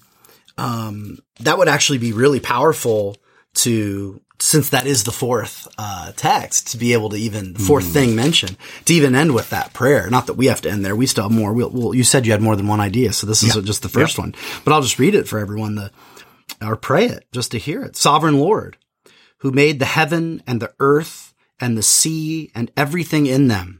[0.59, 3.16] um, that would actually be really powerful
[3.55, 7.80] to since that is the fourth uh, text to be able to even the 4th
[7.82, 7.92] Mm-hmm.
[7.92, 10.09] thing mentioned to even end with that prayer.
[10.11, 10.96] Not that we have to end there.
[10.96, 11.53] We still have more.
[11.53, 13.88] We'll, we'll, you said you had more than one idea, so this is just the
[13.88, 14.34] first one.
[14.64, 15.90] But I'll just read it for everyone to
[16.62, 17.96] or pray it just to hear it.
[17.96, 18.76] Sovereign Lord,
[19.38, 23.80] who made the heaven and the earth and the sea and everything in them,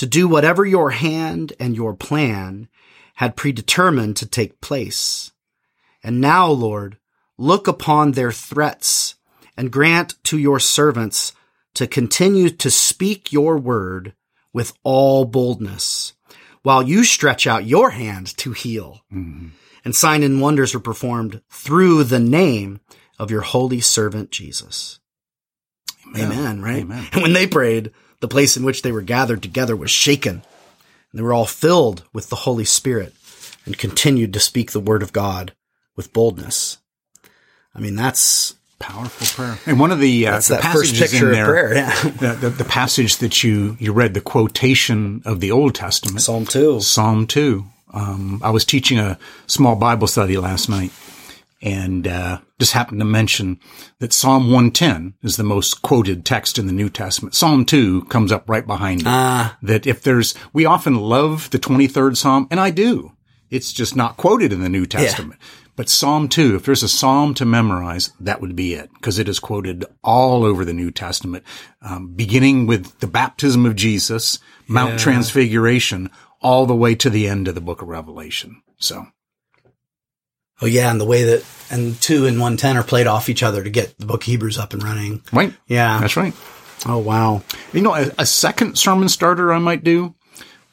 [0.00, 2.66] to do whatever your hand and your plan
[3.16, 5.30] had predetermined to take place.
[6.02, 6.96] And now, Lord,
[7.36, 9.16] look upon their threats
[9.58, 11.34] and grant to your servants
[11.74, 14.14] to continue to speak your word
[14.54, 16.14] with all boldness,
[16.62, 19.02] while you stretch out your hand to heal.
[19.12, 19.48] Mm-hmm.
[19.84, 22.80] And sign and wonders are performed through the name
[23.18, 24.98] of your holy servant Jesus.
[26.16, 26.84] Amen, right?
[26.84, 27.06] Amen.
[27.12, 30.42] And when they prayed, the place in which they were gathered together was shaken.
[31.10, 33.14] And they were all filled with the Holy Spirit
[33.66, 35.52] and continued to speak the word of God
[35.96, 36.78] with boldness.
[37.74, 39.58] I mean, that's, Powerful prayer.
[39.66, 41.74] And one of the, uh, that's the passages picture in of there, prayer.
[41.74, 42.02] Yeah.
[42.02, 46.46] the, the, the passage that you, you read, the quotation of the Old Testament, Psalm
[46.46, 46.80] 2.
[46.80, 47.66] Psalm 2.
[47.92, 50.92] Um, I was teaching a small Bible study last night
[51.62, 53.60] and uh, just happened to mention
[53.98, 57.34] that Psalm 110 is the most quoted text in the New Testament.
[57.34, 59.06] Psalm 2 comes up right behind it.
[59.06, 59.58] Ah.
[59.62, 63.12] that if there's, we often love the 23rd Psalm, and I do.
[63.50, 65.40] It's just not quoted in the New Testament.
[65.76, 69.28] But Psalm 2, if there's a psalm to memorize, that would be it, because it
[69.28, 71.42] is quoted all over the New Testament,
[71.80, 74.38] um, beginning with the baptism of Jesus,
[74.68, 76.10] Mount Transfiguration,
[76.42, 78.62] all the way to the end of the book of Revelation.
[78.76, 79.06] So,
[80.62, 83.42] Oh yeah, and the way that and two and one ten are played off each
[83.42, 85.22] other to get the book Hebrews up and running.
[85.32, 85.54] right.
[85.66, 85.98] Yeah.
[86.00, 86.34] That's right.
[86.86, 87.42] Oh wow.
[87.72, 90.14] You know, a, a second sermon starter I might do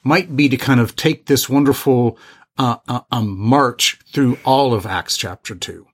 [0.03, 2.17] might be to kind of take this wonderful
[2.57, 5.87] uh, uh, um, march through all of Acts chapter two.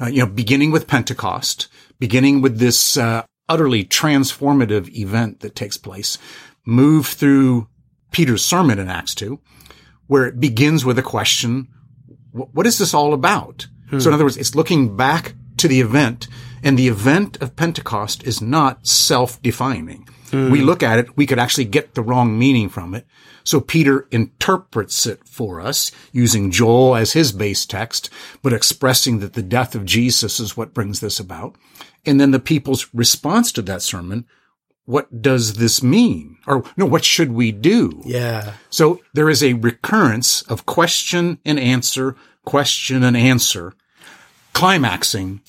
[0.00, 1.68] Uh, you know, beginning with Pentecost,
[1.98, 6.18] beginning with this uh, utterly transformative event that takes place,
[6.66, 7.66] move through
[8.12, 9.40] Peter's sermon in Acts two,
[10.06, 11.68] where it begins with a question:
[12.36, 13.66] What is this all about?
[13.90, 14.08] So, hmm.
[14.08, 16.28] in other words, it's looking back to the event,
[16.62, 20.08] and the event of Pentecost is not self-defining.
[20.30, 20.50] Hmm.
[20.50, 23.06] We look at it, we could actually get the wrong meaning from it.
[23.44, 28.10] So Peter interprets it for us using Joel as his base text,
[28.42, 31.54] but expressing that the death of Jesus is what brings this about.
[32.04, 34.26] And then the people's response to that sermon,
[34.86, 36.38] what does this mean?
[36.46, 38.00] Or no, what should we do?
[38.04, 38.54] Yeah.
[38.70, 43.74] So there is a recurrence of question and answer, question and answer,
[44.54, 45.40] climaxing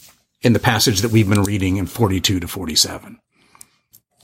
[0.42, 3.20] in the passage that we've been reading in 42 to 47.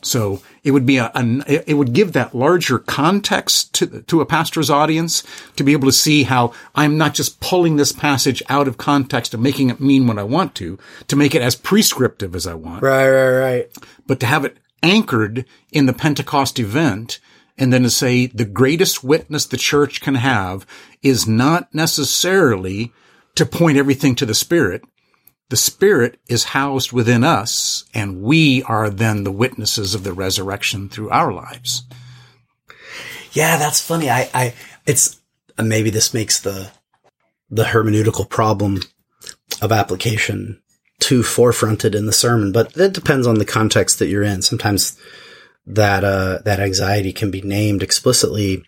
[0.01, 4.25] So it would be a, an it would give that larger context to, to a
[4.25, 5.23] pastor's audience
[5.55, 9.33] to be able to see how I'm not just pulling this passage out of context
[9.33, 12.53] and making it mean what I want to, to make it as prescriptive as I
[12.53, 13.71] want Right, right, right.
[14.05, 17.19] but to have it anchored in the Pentecost event
[17.57, 20.65] and then to say the greatest witness the church can have
[21.01, 22.91] is not necessarily
[23.35, 24.83] to point everything to the Spirit.
[25.49, 30.89] The Spirit is housed within us and we are then the witnesses of the resurrection
[30.89, 31.83] through our lives.
[33.31, 34.09] Yeah, that's funny.
[34.09, 34.53] I, I,
[34.85, 35.19] it's
[35.57, 36.71] maybe this makes the
[37.49, 38.81] the hermeneutical problem
[39.61, 40.62] of application
[40.99, 44.41] too forefronted in the sermon, but it depends on the context that you're in.
[44.41, 44.97] Sometimes
[45.65, 48.63] that uh that anxiety can be named explicitly.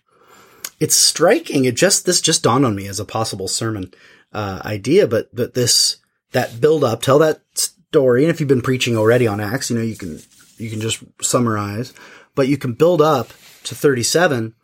[0.80, 1.64] It's striking.
[1.64, 3.92] It just this just dawned on me as a possible sermon
[4.32, 5.98] uh idea, but but this
[6.32, 9.76] that build up, tell that story, and if you've been preaching already on Acts, you
[9.76, 10.20] know you can
[10.58, 11.92] you can just summarize,
[12.34, 13.28] but you can build up
[13.64, 14.54] to 37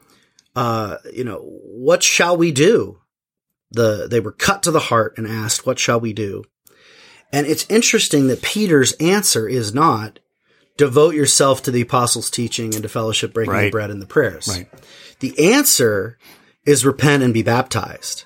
[0.54, 3.00] uh, you know, what shall we do?
[3.70, 6.44] The, they were cut to the heart and asked, what shall we do?
[7.32, 10.18] And it's interesting that Peter's answer is not
[10.76, 14.48] devote yourself to the apostles' teaching and to fellowship, breaking the bread and the prayers.
[14.48, 14.68] Right.
[15.20, 16.18] The answer
[16.64, 18.24] is repent and be baptized.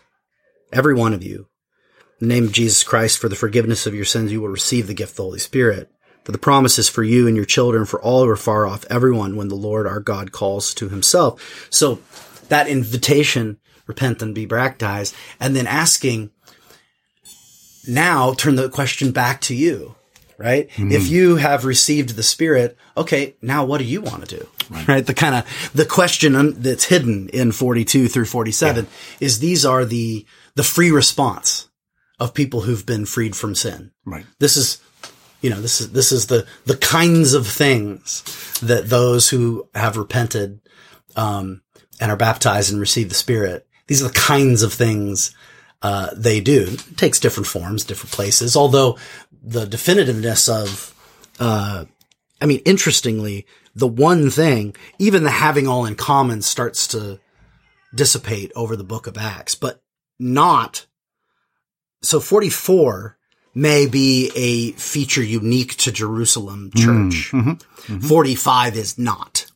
[0.73, 1.49] Every one of you.
[2.21, 4.87] In the name of Jesus Christ, for the forgiveness of your sins, you will receive
[4.87, 5.91] the gift of the Holy Spirit.
[6.25, 8.85] For the promise is for you and your children, for all who are far off,
[8.91, 11.69] everyone when the Lord our God calls to himself.
[11.71, 12.01] So
[12.49, 16.31] that invitation, repent and be baptized, and then asking,
[17.87, 19.95] now turn the question back to you,
[20.39, 20.69] right?
[20.93, 24.49] If you have received the Spirit, okay, now what do you want to do?
[24.89, 25.07] Right.
[25.07, 28.87] The kind of, the question un- that's hidden in 42 through 47
[29.21, 30.27] is these are the,
[30.57, 31.69] the free response
[32.19, 33.93] of people who've been freed from sin.
[34.05, 34.27] Right.
[34.41, 34.81] This is,
[35.41, 38.23] you know, this is, this is the, the kinds of things
[38.61, 40.61] that those who have repented,
[41.15, 41.63] um,
[42.01, 43.67] and are baptized and receive the Spirit.
[43.87, 45.35] These are the kinds of things,
[45.83, 46.67] uh, they do.
[46.71, 48.99] It takes different forms, different places, although
[49.43, 50.95] the definitiveness of,
[51.39, 51.85] uh,
[52.41, 57.21] I mean, interestingly, the one thing, even the having all in common starts to
[57.95, 59.83] dissipate over the book of Acts, but
[60.19, 60.87] not.
[62.03, 63.17] So 44
[63.55, 67.33] may be a feature unique to Jerusalem church.
[68.03, 69.47] 45 is not.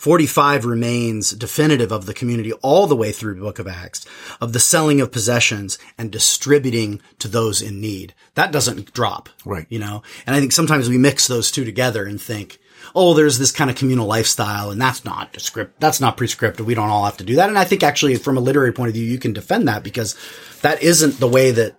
[0.00, 0.04] Right.
[0.04, 4.06] 45 remains definitive of the community all the way through the book of Acts
[4.40, 8.14] of the selling of possessions and distributing to those in need.
[8.34, 9.28] That doesn't drop.
[9.44, 9.66] Right.
[9.68, 12.58] You know, and I think sometimes we mix those two together and think,
[12.94, 16.66] oh, there's this kind of communal lifestyle and that's not descript, that's not prescriptive.
[16.66, 17.48] We don't all have to do that.
[17.48, 20.16] And I think actually from a literary point of view, you can defend that because
[20.62, 21.76] that isn't the way that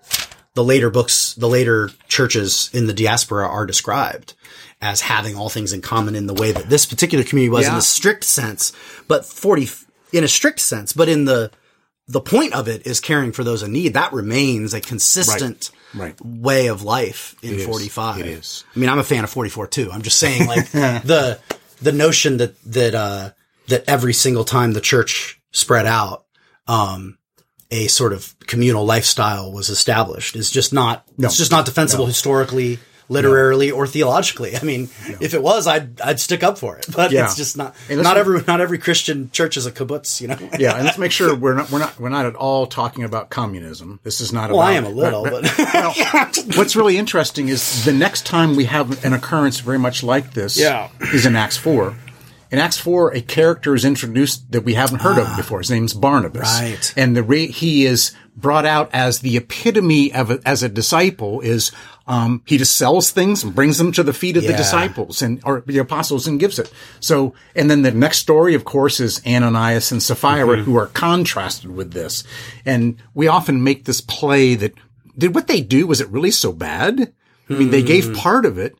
[0.54, 4.34] the later books, the later churches in the diaspora are described
[4.82, 7.74] as having all things in common in the way that this particular community was in
[7.76, 8.74] a strict sense,
[9.08, 9.70] but 40
[10.12, 11.52] in a strict sense, but in the,
[12.08, 13.94] the point of it is caring for those in need.
[13.94, 16.16] That remains a consistent Right.
[16.24, 17.66] way of life in is.
[17.66, 18.20] 45.
[18.22, 18.64] It is.
[18.76, 19.90] I mean, I'm a fan of 44 too.
[19.92, 21.40] I'm just saying like the,
[21.82, 23.30] the notion that, that, uh,
[23.68, 26.26] that every single time the church spread out,
[26.68, 27.18] um,
[27.72, 32.80] a sort of communal lifestyle was established is just not, it's just not defensible historically,
[33.08, 34.56] literarily, or theologically.
[34.58, 34.90] I mean,
[35.22, 37.24] if it was, I'd, I'd stick up for it, but Yeah.
[37.26, 40.38] it's just not, not every, not every Christian church is a kibbutz, you know?
[40.60, 43.30] Yeah, and let's make sure we're not we're not we're not at all talking about
[43.30, 44.00] communism.
[44.04, 44.50] This is not.
[44.52, 45.48] Well, about, I am a little, but
[46.58, 50.58] What's really interesting is the next time we have an occurrence very much like this
[50.58, 50.90] Yeah.
[51.14, 51.96] is in Acts 4.
[52.52, 55.60] In Acts 4, a character is introduced that we haven't heard of before.
[55.60, 56.44] His name's Barnabas.
[56.46, 56.60] Ah.
[56.62, 56.94] Right.
[56.98, 61.40] And the re- he is brought out as the epitome of a, as a disciple
[61.42, 61.72] is,
[62.08, 65.42] um, he just sells things and brings them to the feet of the disciples and,
[65.46, 66.72] or the apostles and gives it.
[67.00, 70.64] So, and then the next story, of course, is Ananias and Sapphira Mm-hmm.
[70.64, 72.24] who are contrasted with this.
[72.66, 74.74] And we often make this play that
[75.18, 77.14] did what they do, was it really so bad?
[77.50, 77.88] I mean, they Hmm.
[77.88, 78.76] gave part of it.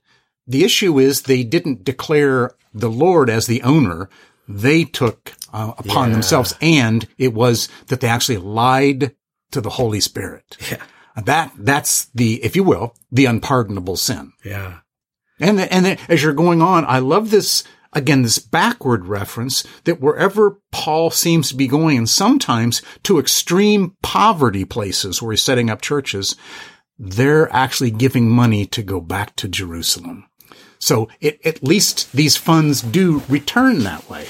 [0.52, 4.10] The issue is they didn't declare the Lord as the owner.
[4.48, 6.14] They took uh, upon Yeah.
[6.14, 9.16] themselves, and it was that they actually lied
[9.52, 10.58] to the Holy Spirit.
[10.70, 10.84] Yeah.
[11.26, 14.34] That that's the, if you will, the unpardonable sin.
[14.46, 14.80] yeah.
[15.40, 19.66] And the, and the, as you're going on, I love this again this backward reference
[19.86, 25.42] that wherever Paul seems to be going, and sometimes to extreme poverty places where he's
[25.44, 26.36] setting up churches,
[27.00, 30.28] they're actually giving money to go back to Jerusalem.
[30.82, 34.28] So it, at least these funds do return that way.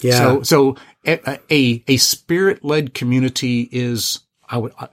[0.00, 0.18] Yeah.
[0.18, 0.76] So so
[1.06, 4.88] a a, a spirit led community is I would I,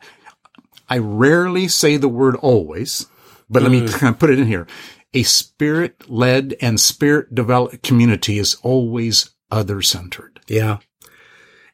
[0.89, 3.07] I rarely say the word always,
[3.49, 4.68] but let me kind of put it in here.
[5.14, 10.39] A spirit led and spirit developed community is always other centered.
[10.47, 10.78] Yeah.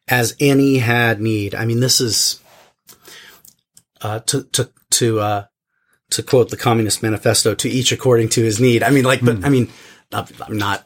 [0.08, 1.56] As any had need.
[1.56, 2.40] I mean, this is,
[4.02, 5.46] uh, to, to, to, uh,
[6.12, 8.84] to quote the Communist Manifesto, to each according to his need.
[8.84, 9.70] I mean, like, but I mean,
[10.12, 10.86] I'm not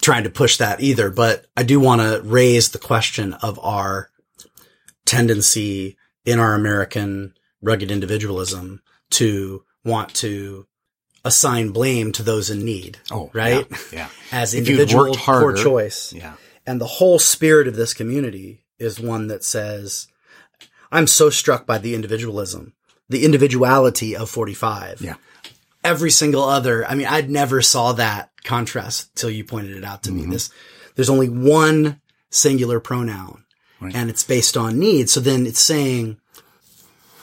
[0.00, 4.10] trying to push that either, but I do want to raise the question of our
[5.04, 10.66] tendency in our American rugged individualism to want to
[11.24, 12.98] assign blame to those in need.
[13.10, 13.66] Oh, right.
[13.70, 14.08] yeah, yeah.
[14.32, 16.12] As individual poor choice.
[16.12, 16.34] Yeah.
[16.66, 20.08] And the whole spirit of this community is one that says,
[20.90, 22.74] I'm so struck by the individualism,
[23.12, 25.00] the individuality of 45.
[25.00, 25.14] Yeah.
[25.84, 30.02] Every single other, I mean, I'd never saw that contrast till you pointed it out
[30.04, 30.26] to me.
[30.26, 30.50] This,
[30.94, 32.00] there's only one
[32.30, 33.44] singular pronoun
[33.80, 33.94] Right.
[33.96, 35.10] and it's based on need.
[35.10, 36.18] So then it's saying,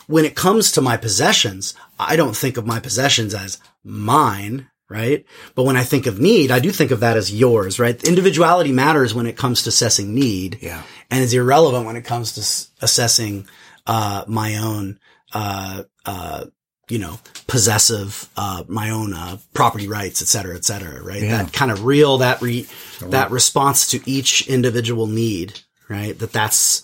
[0.07, 5.23] when it comes to my possessions, I don't think of my possessions as mine, right?
[5.55, 8.03] But when I think of need, I do think of that as yours, right?
[8.03, 10.57] Individuality matters when it comes to assessing need.
[10.61, 10.81] Yeah.
[11.09, 13.47] And is irrelevant when it comes to assessing,
[13.87, 14.99] uh, my own,
[15.33, 16.45] uh, uh,
[16.89, 21.21] you know, possessive, uh, my own, uh, property rights, et cetera, et cetera, right?
[21.21, 21.43] Yeah.
[21.43, 22.65] That kind of real, that re,
[23.01, 26.17] that response to each individual need, right?
[26.17, 26.83] That that's,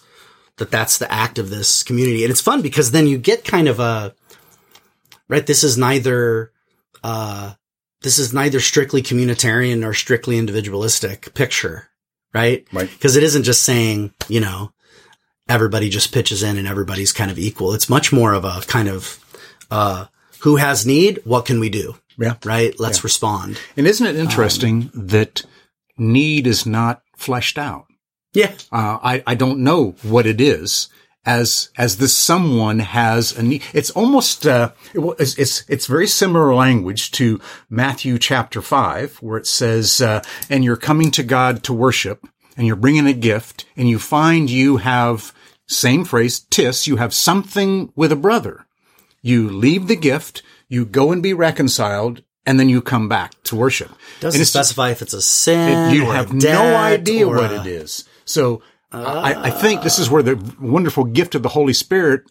[0.58, 2.24] that that's the act of this community.
[2.24, 4.14] And it's fun because then you get kind of a,
[5.28, 5.46] right?
[5.46, 6.52] This is neither,
[7.04, 7.54] uh,
[8.02, 11.89] this is neither strictly communitarian nor strictly individualistic picture,
[12.32, 12.68] right?
[12.72, 12.89] Right.
[12.89, 14.72] Because it isn't just saying, you know,
[15.48, 17.74] everybody just pitches in and everybody's kind of equal.
[17.74, 19.20] It's much more of a kind of,
[19.72, 20.06] Uh,
[20.39, 21.20] who has need?
[21.26, 21.96] What can we do?
[22.20, 22.36] Yeah.
[22.46, 22.80] Right?
[22.80, 23.58] Let's respond.
[23.76, 25.41] And isn't it interesting that
[25.98, 27.86] need is not fleshed out?
[28.34, 28.52] Yeah.
[28.72, 30.88] Uh, I, I don't know what it is
[31.26, 33.64] as, as this someone has a need.
[33.74, 37.39] It's almost, uh, it- it's, it's, it's very similar language to
[37.70, 42.68] Matthew chapter five, where it says, uh, and you're coming to God to worship and
[42.68, 45.34] you're bringing a gift and you find you have
[45.68, 48.66] same phrase, tis, you have something with a brother.
[49.22, 53.55] You leave the gift, you go and be reconciled, and then you come back to
[53.55, 53.91] worship.
[54.20, 55.89] Doesn't and specify if it's a sin.
[55.91, 58.05] you or a have no idea what a- it is.
[58.26, 58.61] So
[58.91, 62.24] I, I think this is where the wonderful gift of the Holy Spirit.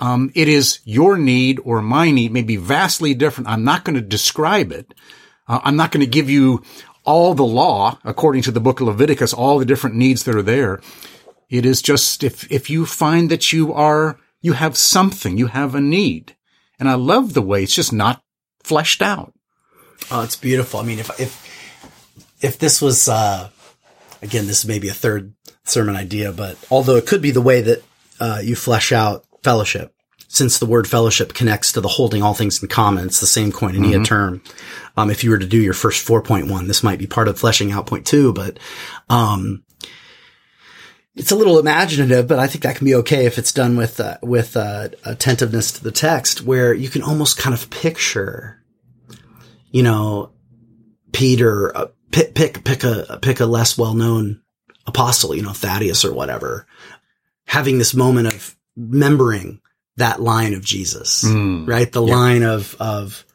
[0.00, 3.48] Um, it is your need or my need may be vastly different.
[3.48, 4.94] I'm not going to describe it.
[5.46, 6.62] Uh, I'm not going to give you
[7.04, 10.42] all the law according to the book of Leviticus, all the different needs that are
[10.42, 10.80] there.
[11.50, 15.74] It is just if if you find that you are you have something, you have
[15.74, 16.36] a need,
[16.78, 18.22] and I love the way it's just not
[18.62, 19.32] fleshed out.
[20.10, 20.80] Oh, it's beautiful.
[20.80, 23.48] I mean, if if if this was uh,
[24.22, 25.34] again, this is maybe a third
[25.64, 27.82] sermon idea, but although it could be the way that
[28.20, 29.94] uh, you flesh out fellowship,
[30.28, 33.50] since the word fellowship connects to the holding all things in common, it's the same
[33.50, 34.42] koinonia term.
[34.96, 37.28] Um, if you were to do your first four point one, this might be part
[37.28, 38.58] of fleshing out point two, but
[39.08, 39.64] um,
[41.16, 43.98] it's a little imaginative, but I think that can be okay if it's done with
[44.00, 48.58] uh, with uh, attentiveness to the text, where you can almost kind of picture
[49.70, 50.30] you know,
[51.12, 54.40] Peter, uh, pick, pick, pick a, pick a less well-known
[54.86, 56.66] apostle, you know, Thaddeus or whatever,
[57.46, 59.60] having this moment of remembering
[59.96, 61.68] that line of Jesus, Mm.
[61.68, 61.90] right?
[61.92, 63.26] The line of, of,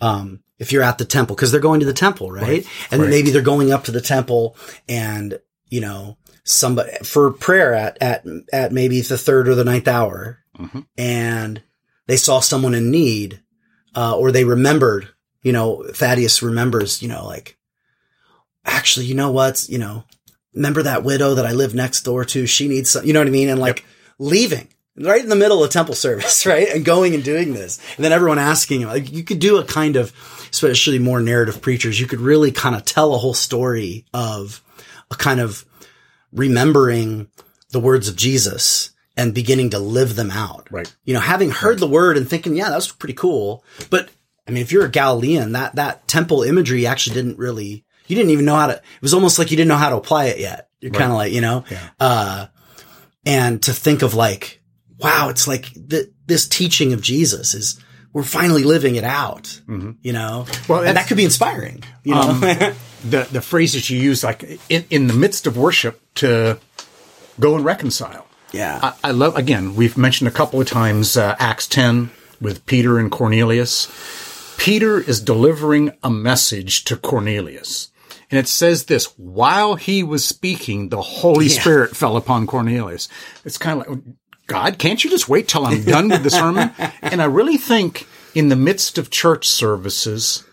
[0.00, 2.42] um, if you're at the temple, cause they're going to the temple, right?
[2.42, 2.66] Right.
[2.90, 3.10] And Right.
[3.10, 4.56] maybe they're going up to the temple
[4.88, 5.38] and,
[5.68, 6.16] you know,
[6.48, 10.86] somebody for prayer at, at, at maybe the third or the ninth hour Mhm.
[10.96, 11.62] and
[12.06, 13.40] they saw someone in need,
[13.94, 15.08] uh, or they remembered,
[15.42, 17.58] you know, Thaddeus remembers, you know, like,
[18.64, 20.04] actually, you know what, you know,
[20.54, 22.46] remember that widow that I live next door to?
[22.46, 23.48] She needs some, you know what I mean?
[23.48, 23.84] And like
[24.18, 26.68] leaving right in the middle of temple service, right?
[26.68, 27.78] And going and doing this.
[27.96, 30.12] And then everyone asking him, like, you could do a kind of,
[30.52, 34.62] especially more narrative preachers, you could really kind of tell a whole story of
[35.10, 35.64] a kind of
[36.36, 37.28] remembering
[37.70, 40.68] the words of Jesus and beginning to live them out.
[40.70, 40.94] Right.
[41.04, 43.64] You know, having heard the word and thinking, yeah, that's pretty cool.
[43.90, 44.10] But
[44.46, 48.30] I mean, if you're a Galilean, that, that temple imagery actually didn't really, you didn't
[48.30, 50.38] even know how to, it was almost like you didn't know how to apply it
[50.38, 50.68] yet.
[50.80, 51.88] You're kind of like, you know, Yeah.
[51.98, 52.46] uh,
[53.24, 54.60] and to think of like,
[54.98, 57.80] wow, it's like th- this teaching of Jesus is,
[58.12, 60.44] we're finally living it out, you know?
[60.46, 60.72] Mm-hmm.
[60.72, 62.20] Well, and that could be inspiring, you know?
[62.20, 62.40] Um,
[63.04, 66.58] the the phrases you use, like in, in the midst of worship, to
[67.38, 68.26] go and reconcile.
[68.52, 68.80] yeah.
[68.82, 69.36] I, I love.
[69.36, 73.88] Again, we've mentioned a couple of times uh, Acts ten with Peter and Cornelius.
[74.58, 77.90] Peter is delivering a message to Cornelius.
[78.30, 83.08] And it says this, while he was speaking, the Holy Spirit fell upon Cornelius.
[83.44, 83.98] It's kind of like,
[84.48, 86.72] God, can't you just wait till I'm done with the sermon?
[87.02, 90.44] and I really think in the midst of church services,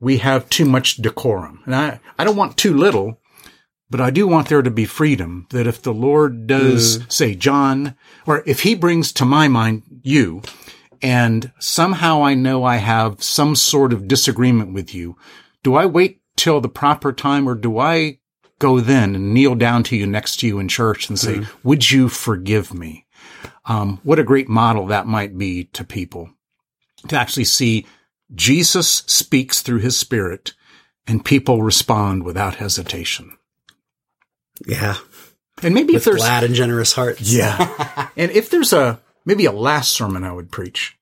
[0.00, 1.62] we have too much decorum.
[1.64, 3.20] And I, I don't want too little,
[3.88, 7.96] but I do want there to be freedom that if the Lord does say, John,
[8.26, 10.42] or if he brings to my mind you,
[11.02, 15.16] and somehow I know I have some sort of disagreement with you,
[15.62, 18.18] do I wait till the proper time or do I
[18.58, 21.90] go then and kneel down to you next to you in church and say, would
[21.90, 23.06] you forgive me?
[23.66, 26.30] Um, what a great model that might be to people
[27.08, 27.86] to actually see
[28.34, 30.54] Jesus speaks through his spirit
[31.06, 33.36] and people respond without hesitation.
[34.66, 34.96] yeah.
[35.62, 37.32] And maybe With if there's glad and generous hearts.
[37.32, 38.08] yeah.
[38.16, 40.98] and if there's a maybe a last sermon I would preach,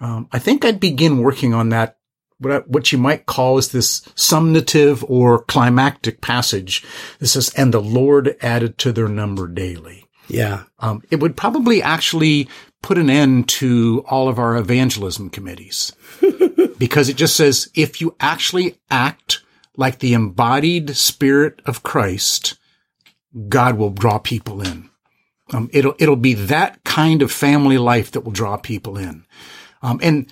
[0.00, 1.96] um, I think I'd begin working on that.
[2.38, 6.84] What I, what you might call is this summative or climactic passage.
[7.18, 10.64] This says, "And the Lord added to their number daily." Yeah.
[10.80, 12.48] Um, it would probably actually
[12.84, 15.90] put an end to all of our evangelism committees
[16.78, 19.42] because it just says if you actually act
[19.74, 22.58] like the embodied spirit of Christ,
[23.48, 24.90] God will draw people in.
[25.50, 29.24] Um, it'll it'll be that kind of family life that will draw people in.
[29.80, 30.30] Um, and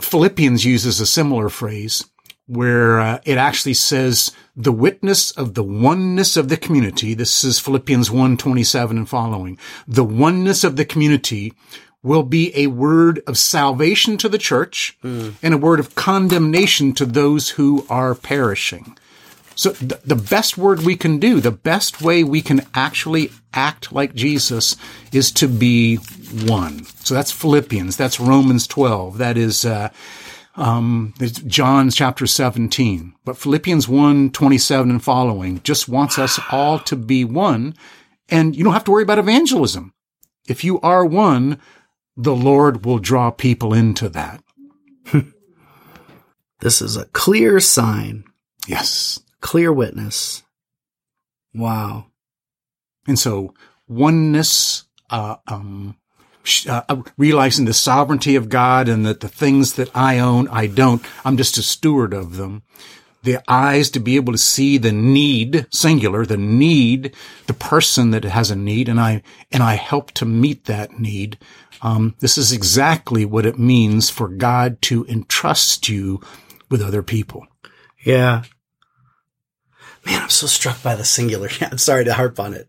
[0.00, 2.06] Philippians uses a similar phrase
[2.46, 7.12] where uh, it actually says the witness of the oneness of the community.
[7.12, 9.58] This is Philippians 1:27 and following.
[9.86, 11.52] The oneness of the community
[12.02, 14.96] will be a word of salvation to the church
[15.42, 18.96] and a word of condemnation to those who are perishing.
[19.54, 23.92] So th- the best word we can do, the best way we can actually act
[23.92, 24.76] like Jesus
[25.12, 25.96] is to be
[26.46, 26.84] one.
[27.04, 27.96] So that's Philippians.
[27.96, 29.18] That's Romans 12.
[29.18, 29.90] That is, uh,
[30.56, 31.12] um,
[31.46, 33.12] John chapter 17.
[33.24, 37.74] But Philippians 1, 27 and following just wants us all to be one.
[38.30, 39.92] And you don't have to worry about evangelism.
[40.48, 41.60] If you are one,
[42.22, 44.42] the Lord will draw people into that.
[46.60, 48.24] this is a clear sign.
[48.66, 49.20] Yes.
[49.40, 50.42] Clear witness.
[51.54, 52.06] Wow.
[53.06, 53.54] And so
[53.88, 55.96] oneness, uh, um,
[56.68, 60.66] uh, uh, realizing the sovereignty of God and that the things that I own, I
[60.66, 61.04] don't.
[61.24, 62.62] I'm just a steward of them.
[63.22, 67.14] The eyes to be able to see the need, singular, the need,
[67.46, 71.38] the person that has a need, and I and I help to meet that need.
[71.82, 76.20] Um, this is exactly what it means for God to entrust you
[76.70, 77.46] with other people.
[78.04, 78.44] Yeah.
[80.06, 81.48] Man, I'm so struck by the singular.
[81.60, 82.68] I'm sorry to harp on it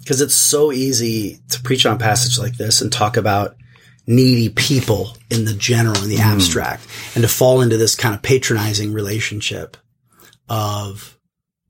[0.00, 3.56] because it's so easy to preach on a passage like this and talk about
[4.06, 6.24] needy people in the general, in the mm.
[6.24, 9.76] abstract, and to fall into this kind of patronizing relationship
[10.48, 11.18] of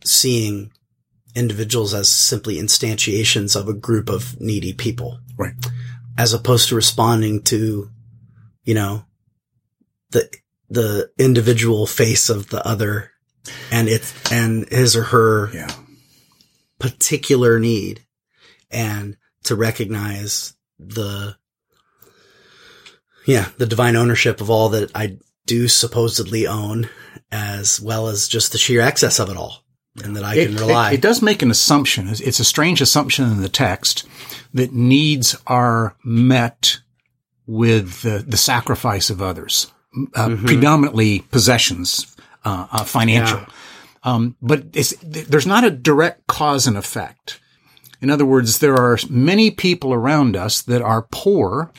[0.04, 0.70] seeing
[1.34, 5.18] individuals as simply instantiations of a group of needy people.
[5.36, 5.54] Right.
[6.18, 7.90] As opposed to responding to,
[8.64, 9.04] you know,
[10.10, 10.28] the,
[10.68, 13.12] the individual face of the other
[13.70, 15.72] and it's, and his or her yeah.
[16.78, 18.04] particular need
[18.70, 21.36] and to recognize the,
[23.26, 26.90] yeah, the divine ownership of all that I do supposedly own
[27.30, 29.62] as well as just the sheer excess of it all
[30.04, 30.90] and that I it, can rely.
[30.90, 32.08] It, it, does make an assumption.
[32.08, 34.06] It's a strange assumption in the text
[34.54, 36.80] that needs are met
[37.46, 39.72] with the, the sacrifice of others,
[40.14, 40.46] uh, mm-hmm.
[40.46, 43.38] predominantly possessions, uh, uh, financial.
[43.38, 43.46] Yeah.
[44.04, 44.72] Um, but
[45.02, 47.40] there's not a direct cause and effect.
[48.00, 51.72] In other words, there are many people around us that are poor,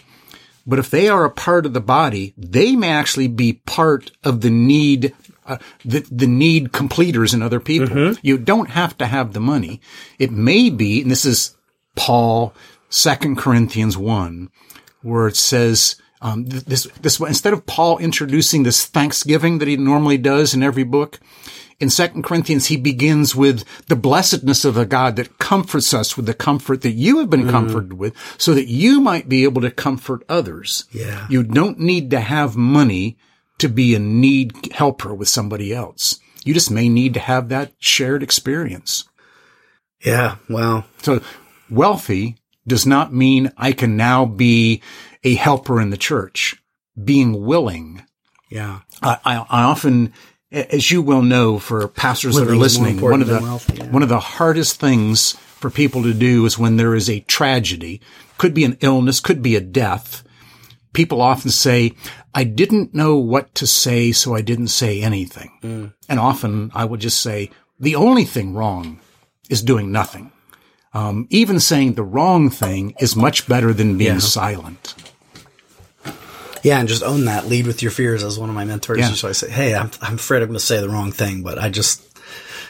[0.67, 4.41] but if they are a part of the body, they may actually be part of
[4.41, 5.15] the need,
[5.50, 7.88] uh, the, the need completers in other people.
[7.88, 8.20] Mm-hmm.
[8.26, 9.82] You don't have to have the money.
[10.18, 11.58] It may be, and this is
[11.95, 12.54] Paul,
[12.89, 14.50] Second Corinthians 1,
[15.02, 20.18] where it says, um, this, this, instead of Paul introducing this thanksgiving that he normally
[20.18, 21.20] does in every book,
[21.80, 26.26] in Second Corinthians, he begins with the blessedness of a God that comforts us with
[26.26, 27.52] the comfort that you have been mm.
[27.52, 30.86] comforted with so that you might be able to comfort others.
[30.91, 31.26] Yeah.
[31.30, 33.18] You don't need to have money
[33.60, 36.20] to be a need helper with somebody else.
[36.43, 39.05] You just may need to have that shared experience.
[40.03, 40.36] Yeah.
[40.49, 40.86] Wow.
[41.01, 41.22] So
[41.70, 44.82] wealthy does not mean I can now be
[45.24, 46.55] a helper in the church.
[47.01, 48.03] Being willing.
[48.49, 48.82] Yeah.
[49.01, 50.14] I, I, I often
[50.51, 53.39] as you well know, for pastors that are listening, one of the
[53.76, 53.91] yeah.
[53.91, 58.01] one of the hardest things for people to do is when there is a tragedy,
[58.38, 60.24] could be an illness, could be a death.
[60.93, 61.93] People often say,
[62.33, 65.93] "I didn't know what to say, so I didn't say anything." Mm.
[66.07, 68.99] And often I would just say, "The only thing wrong
[69.49, 70.31] is doing nothing."
[70.93, 74.19] Um, even saying the wrong thing is much better than being yeah.
[74.19, 74.95] silent.
[76.63, 77.47] Yeah, and just own that.
[77.47, 79.09] Lead with your fears, as one of my mentors yeah.
[79.09, 79.49] used to say.
[79.49, 82.01] Hey, I'm I'm afraid I'm going to say the wrong thing, but I just,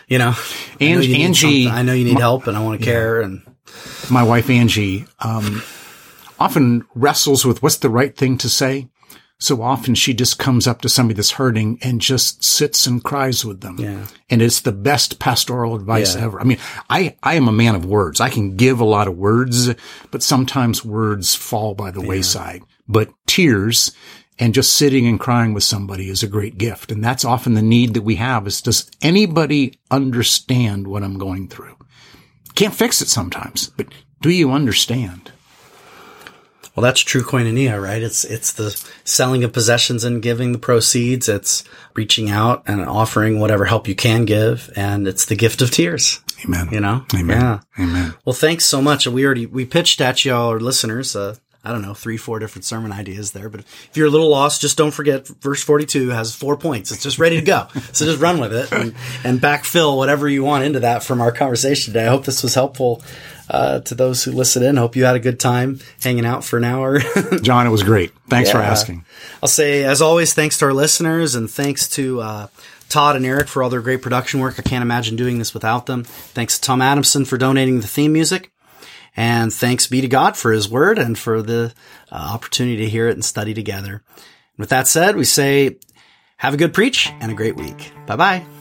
[0.07, 0.35] you know,
[0.79, 2.91] and, I know Angie, I know you need my, help, and I want to yeah.
[2.91, 3.21] care.
[3.21, 3.41] And
[4.11, 5.63] my wife Angie um,
[6.39, 8.87] often wrestles with what's the right thing to say.
[9.41, 13.45] So often she just comes up to somebody that's hurting and just sits and cries
[13.45, 13.77] with them.
[13.79, 14.05] Yeah.
[14.29, 16.25] And it's the best pastoral advice yeah.
[16.25, 16.41] ever.
[16.41, 16.57] I mean,
[16.89, 18.19] I, I am a man of words.
[18.19, 19.73] I can give a lot of words,
[20.11, 22.07] but sometimes words fall by the yeah.
[22.07, 23.91] wayside but tears
[24.39, 26.91] and just sitting and crying with somebody is a great gift.
[26.91, 31.47] And that's often the need that we have is does anybody understand what I'm going
[31.47, 31.77] through?
[32.55, 33.87] Can't fix it sometimes, but
[34.21, 35.31] do you understand?
[36.79, 38.01] Well, that's true koinonia, right?
[38.01, 38.69] It's, it's the
[39.03, 41.27] selling of possessions and giving the proceeds.
[41.27, 44.69] It's reaching out and offering whatever help you can give.
[44.77, 46.21] And it's the gift of tears.
[46.45, 46.69] Amen.
[46.71, 47.03] You know?
[47.13, 47.41] Amen.
[47.41, 47.83] Yeah.
[47.83, 48.13] Amen.
[48.23, 49.05] Well, thanks so much.
[49.05, 52.63] We already, we pitched at y'all, our listeners, uh, I don't know, three, four different
[52.63, 53.49] sermon ideas there.
[53.49, 56.93] But if you're a little lost, just don't forget verse 42 has four points.
[56.93, 57.67] It's just ready to go.
[57.91, 61.33] so just run with it and, and, backfill whatever you want into that from our
[61.33, 62.05] conversation today.
[62.05, 63.03] I hope this was helpful
[63.49, 64.77] uh, to those who listen in.
[64.77, 66.99] Hope you had a good time hanging out for an hour.
[67.41, 68.11] John, it was great.
[68.27, 68.53] Thanks yeah.
[68.53, 69.05] for asking.
[69.41, 72.47] I'll say, as always, thanks to our listeners and thanks to, uh,
[72.89, 74.55] Todd and Eric for all their great production work.
[74.57, 76.03] I can't imagine doing this without them.
[76.03, 78.51] Thanks to Tom Adamson for donating the theme music.
[79.15, 81.73] And thanks be to God for his word and for the
[82.11, 84.03] uh, opportunity to hear it and study together.
[84.57, 85.77] With that said, we say
[86.37, 87.91] have a good preach and a great week.
[88.05, 88.58] Bye bye.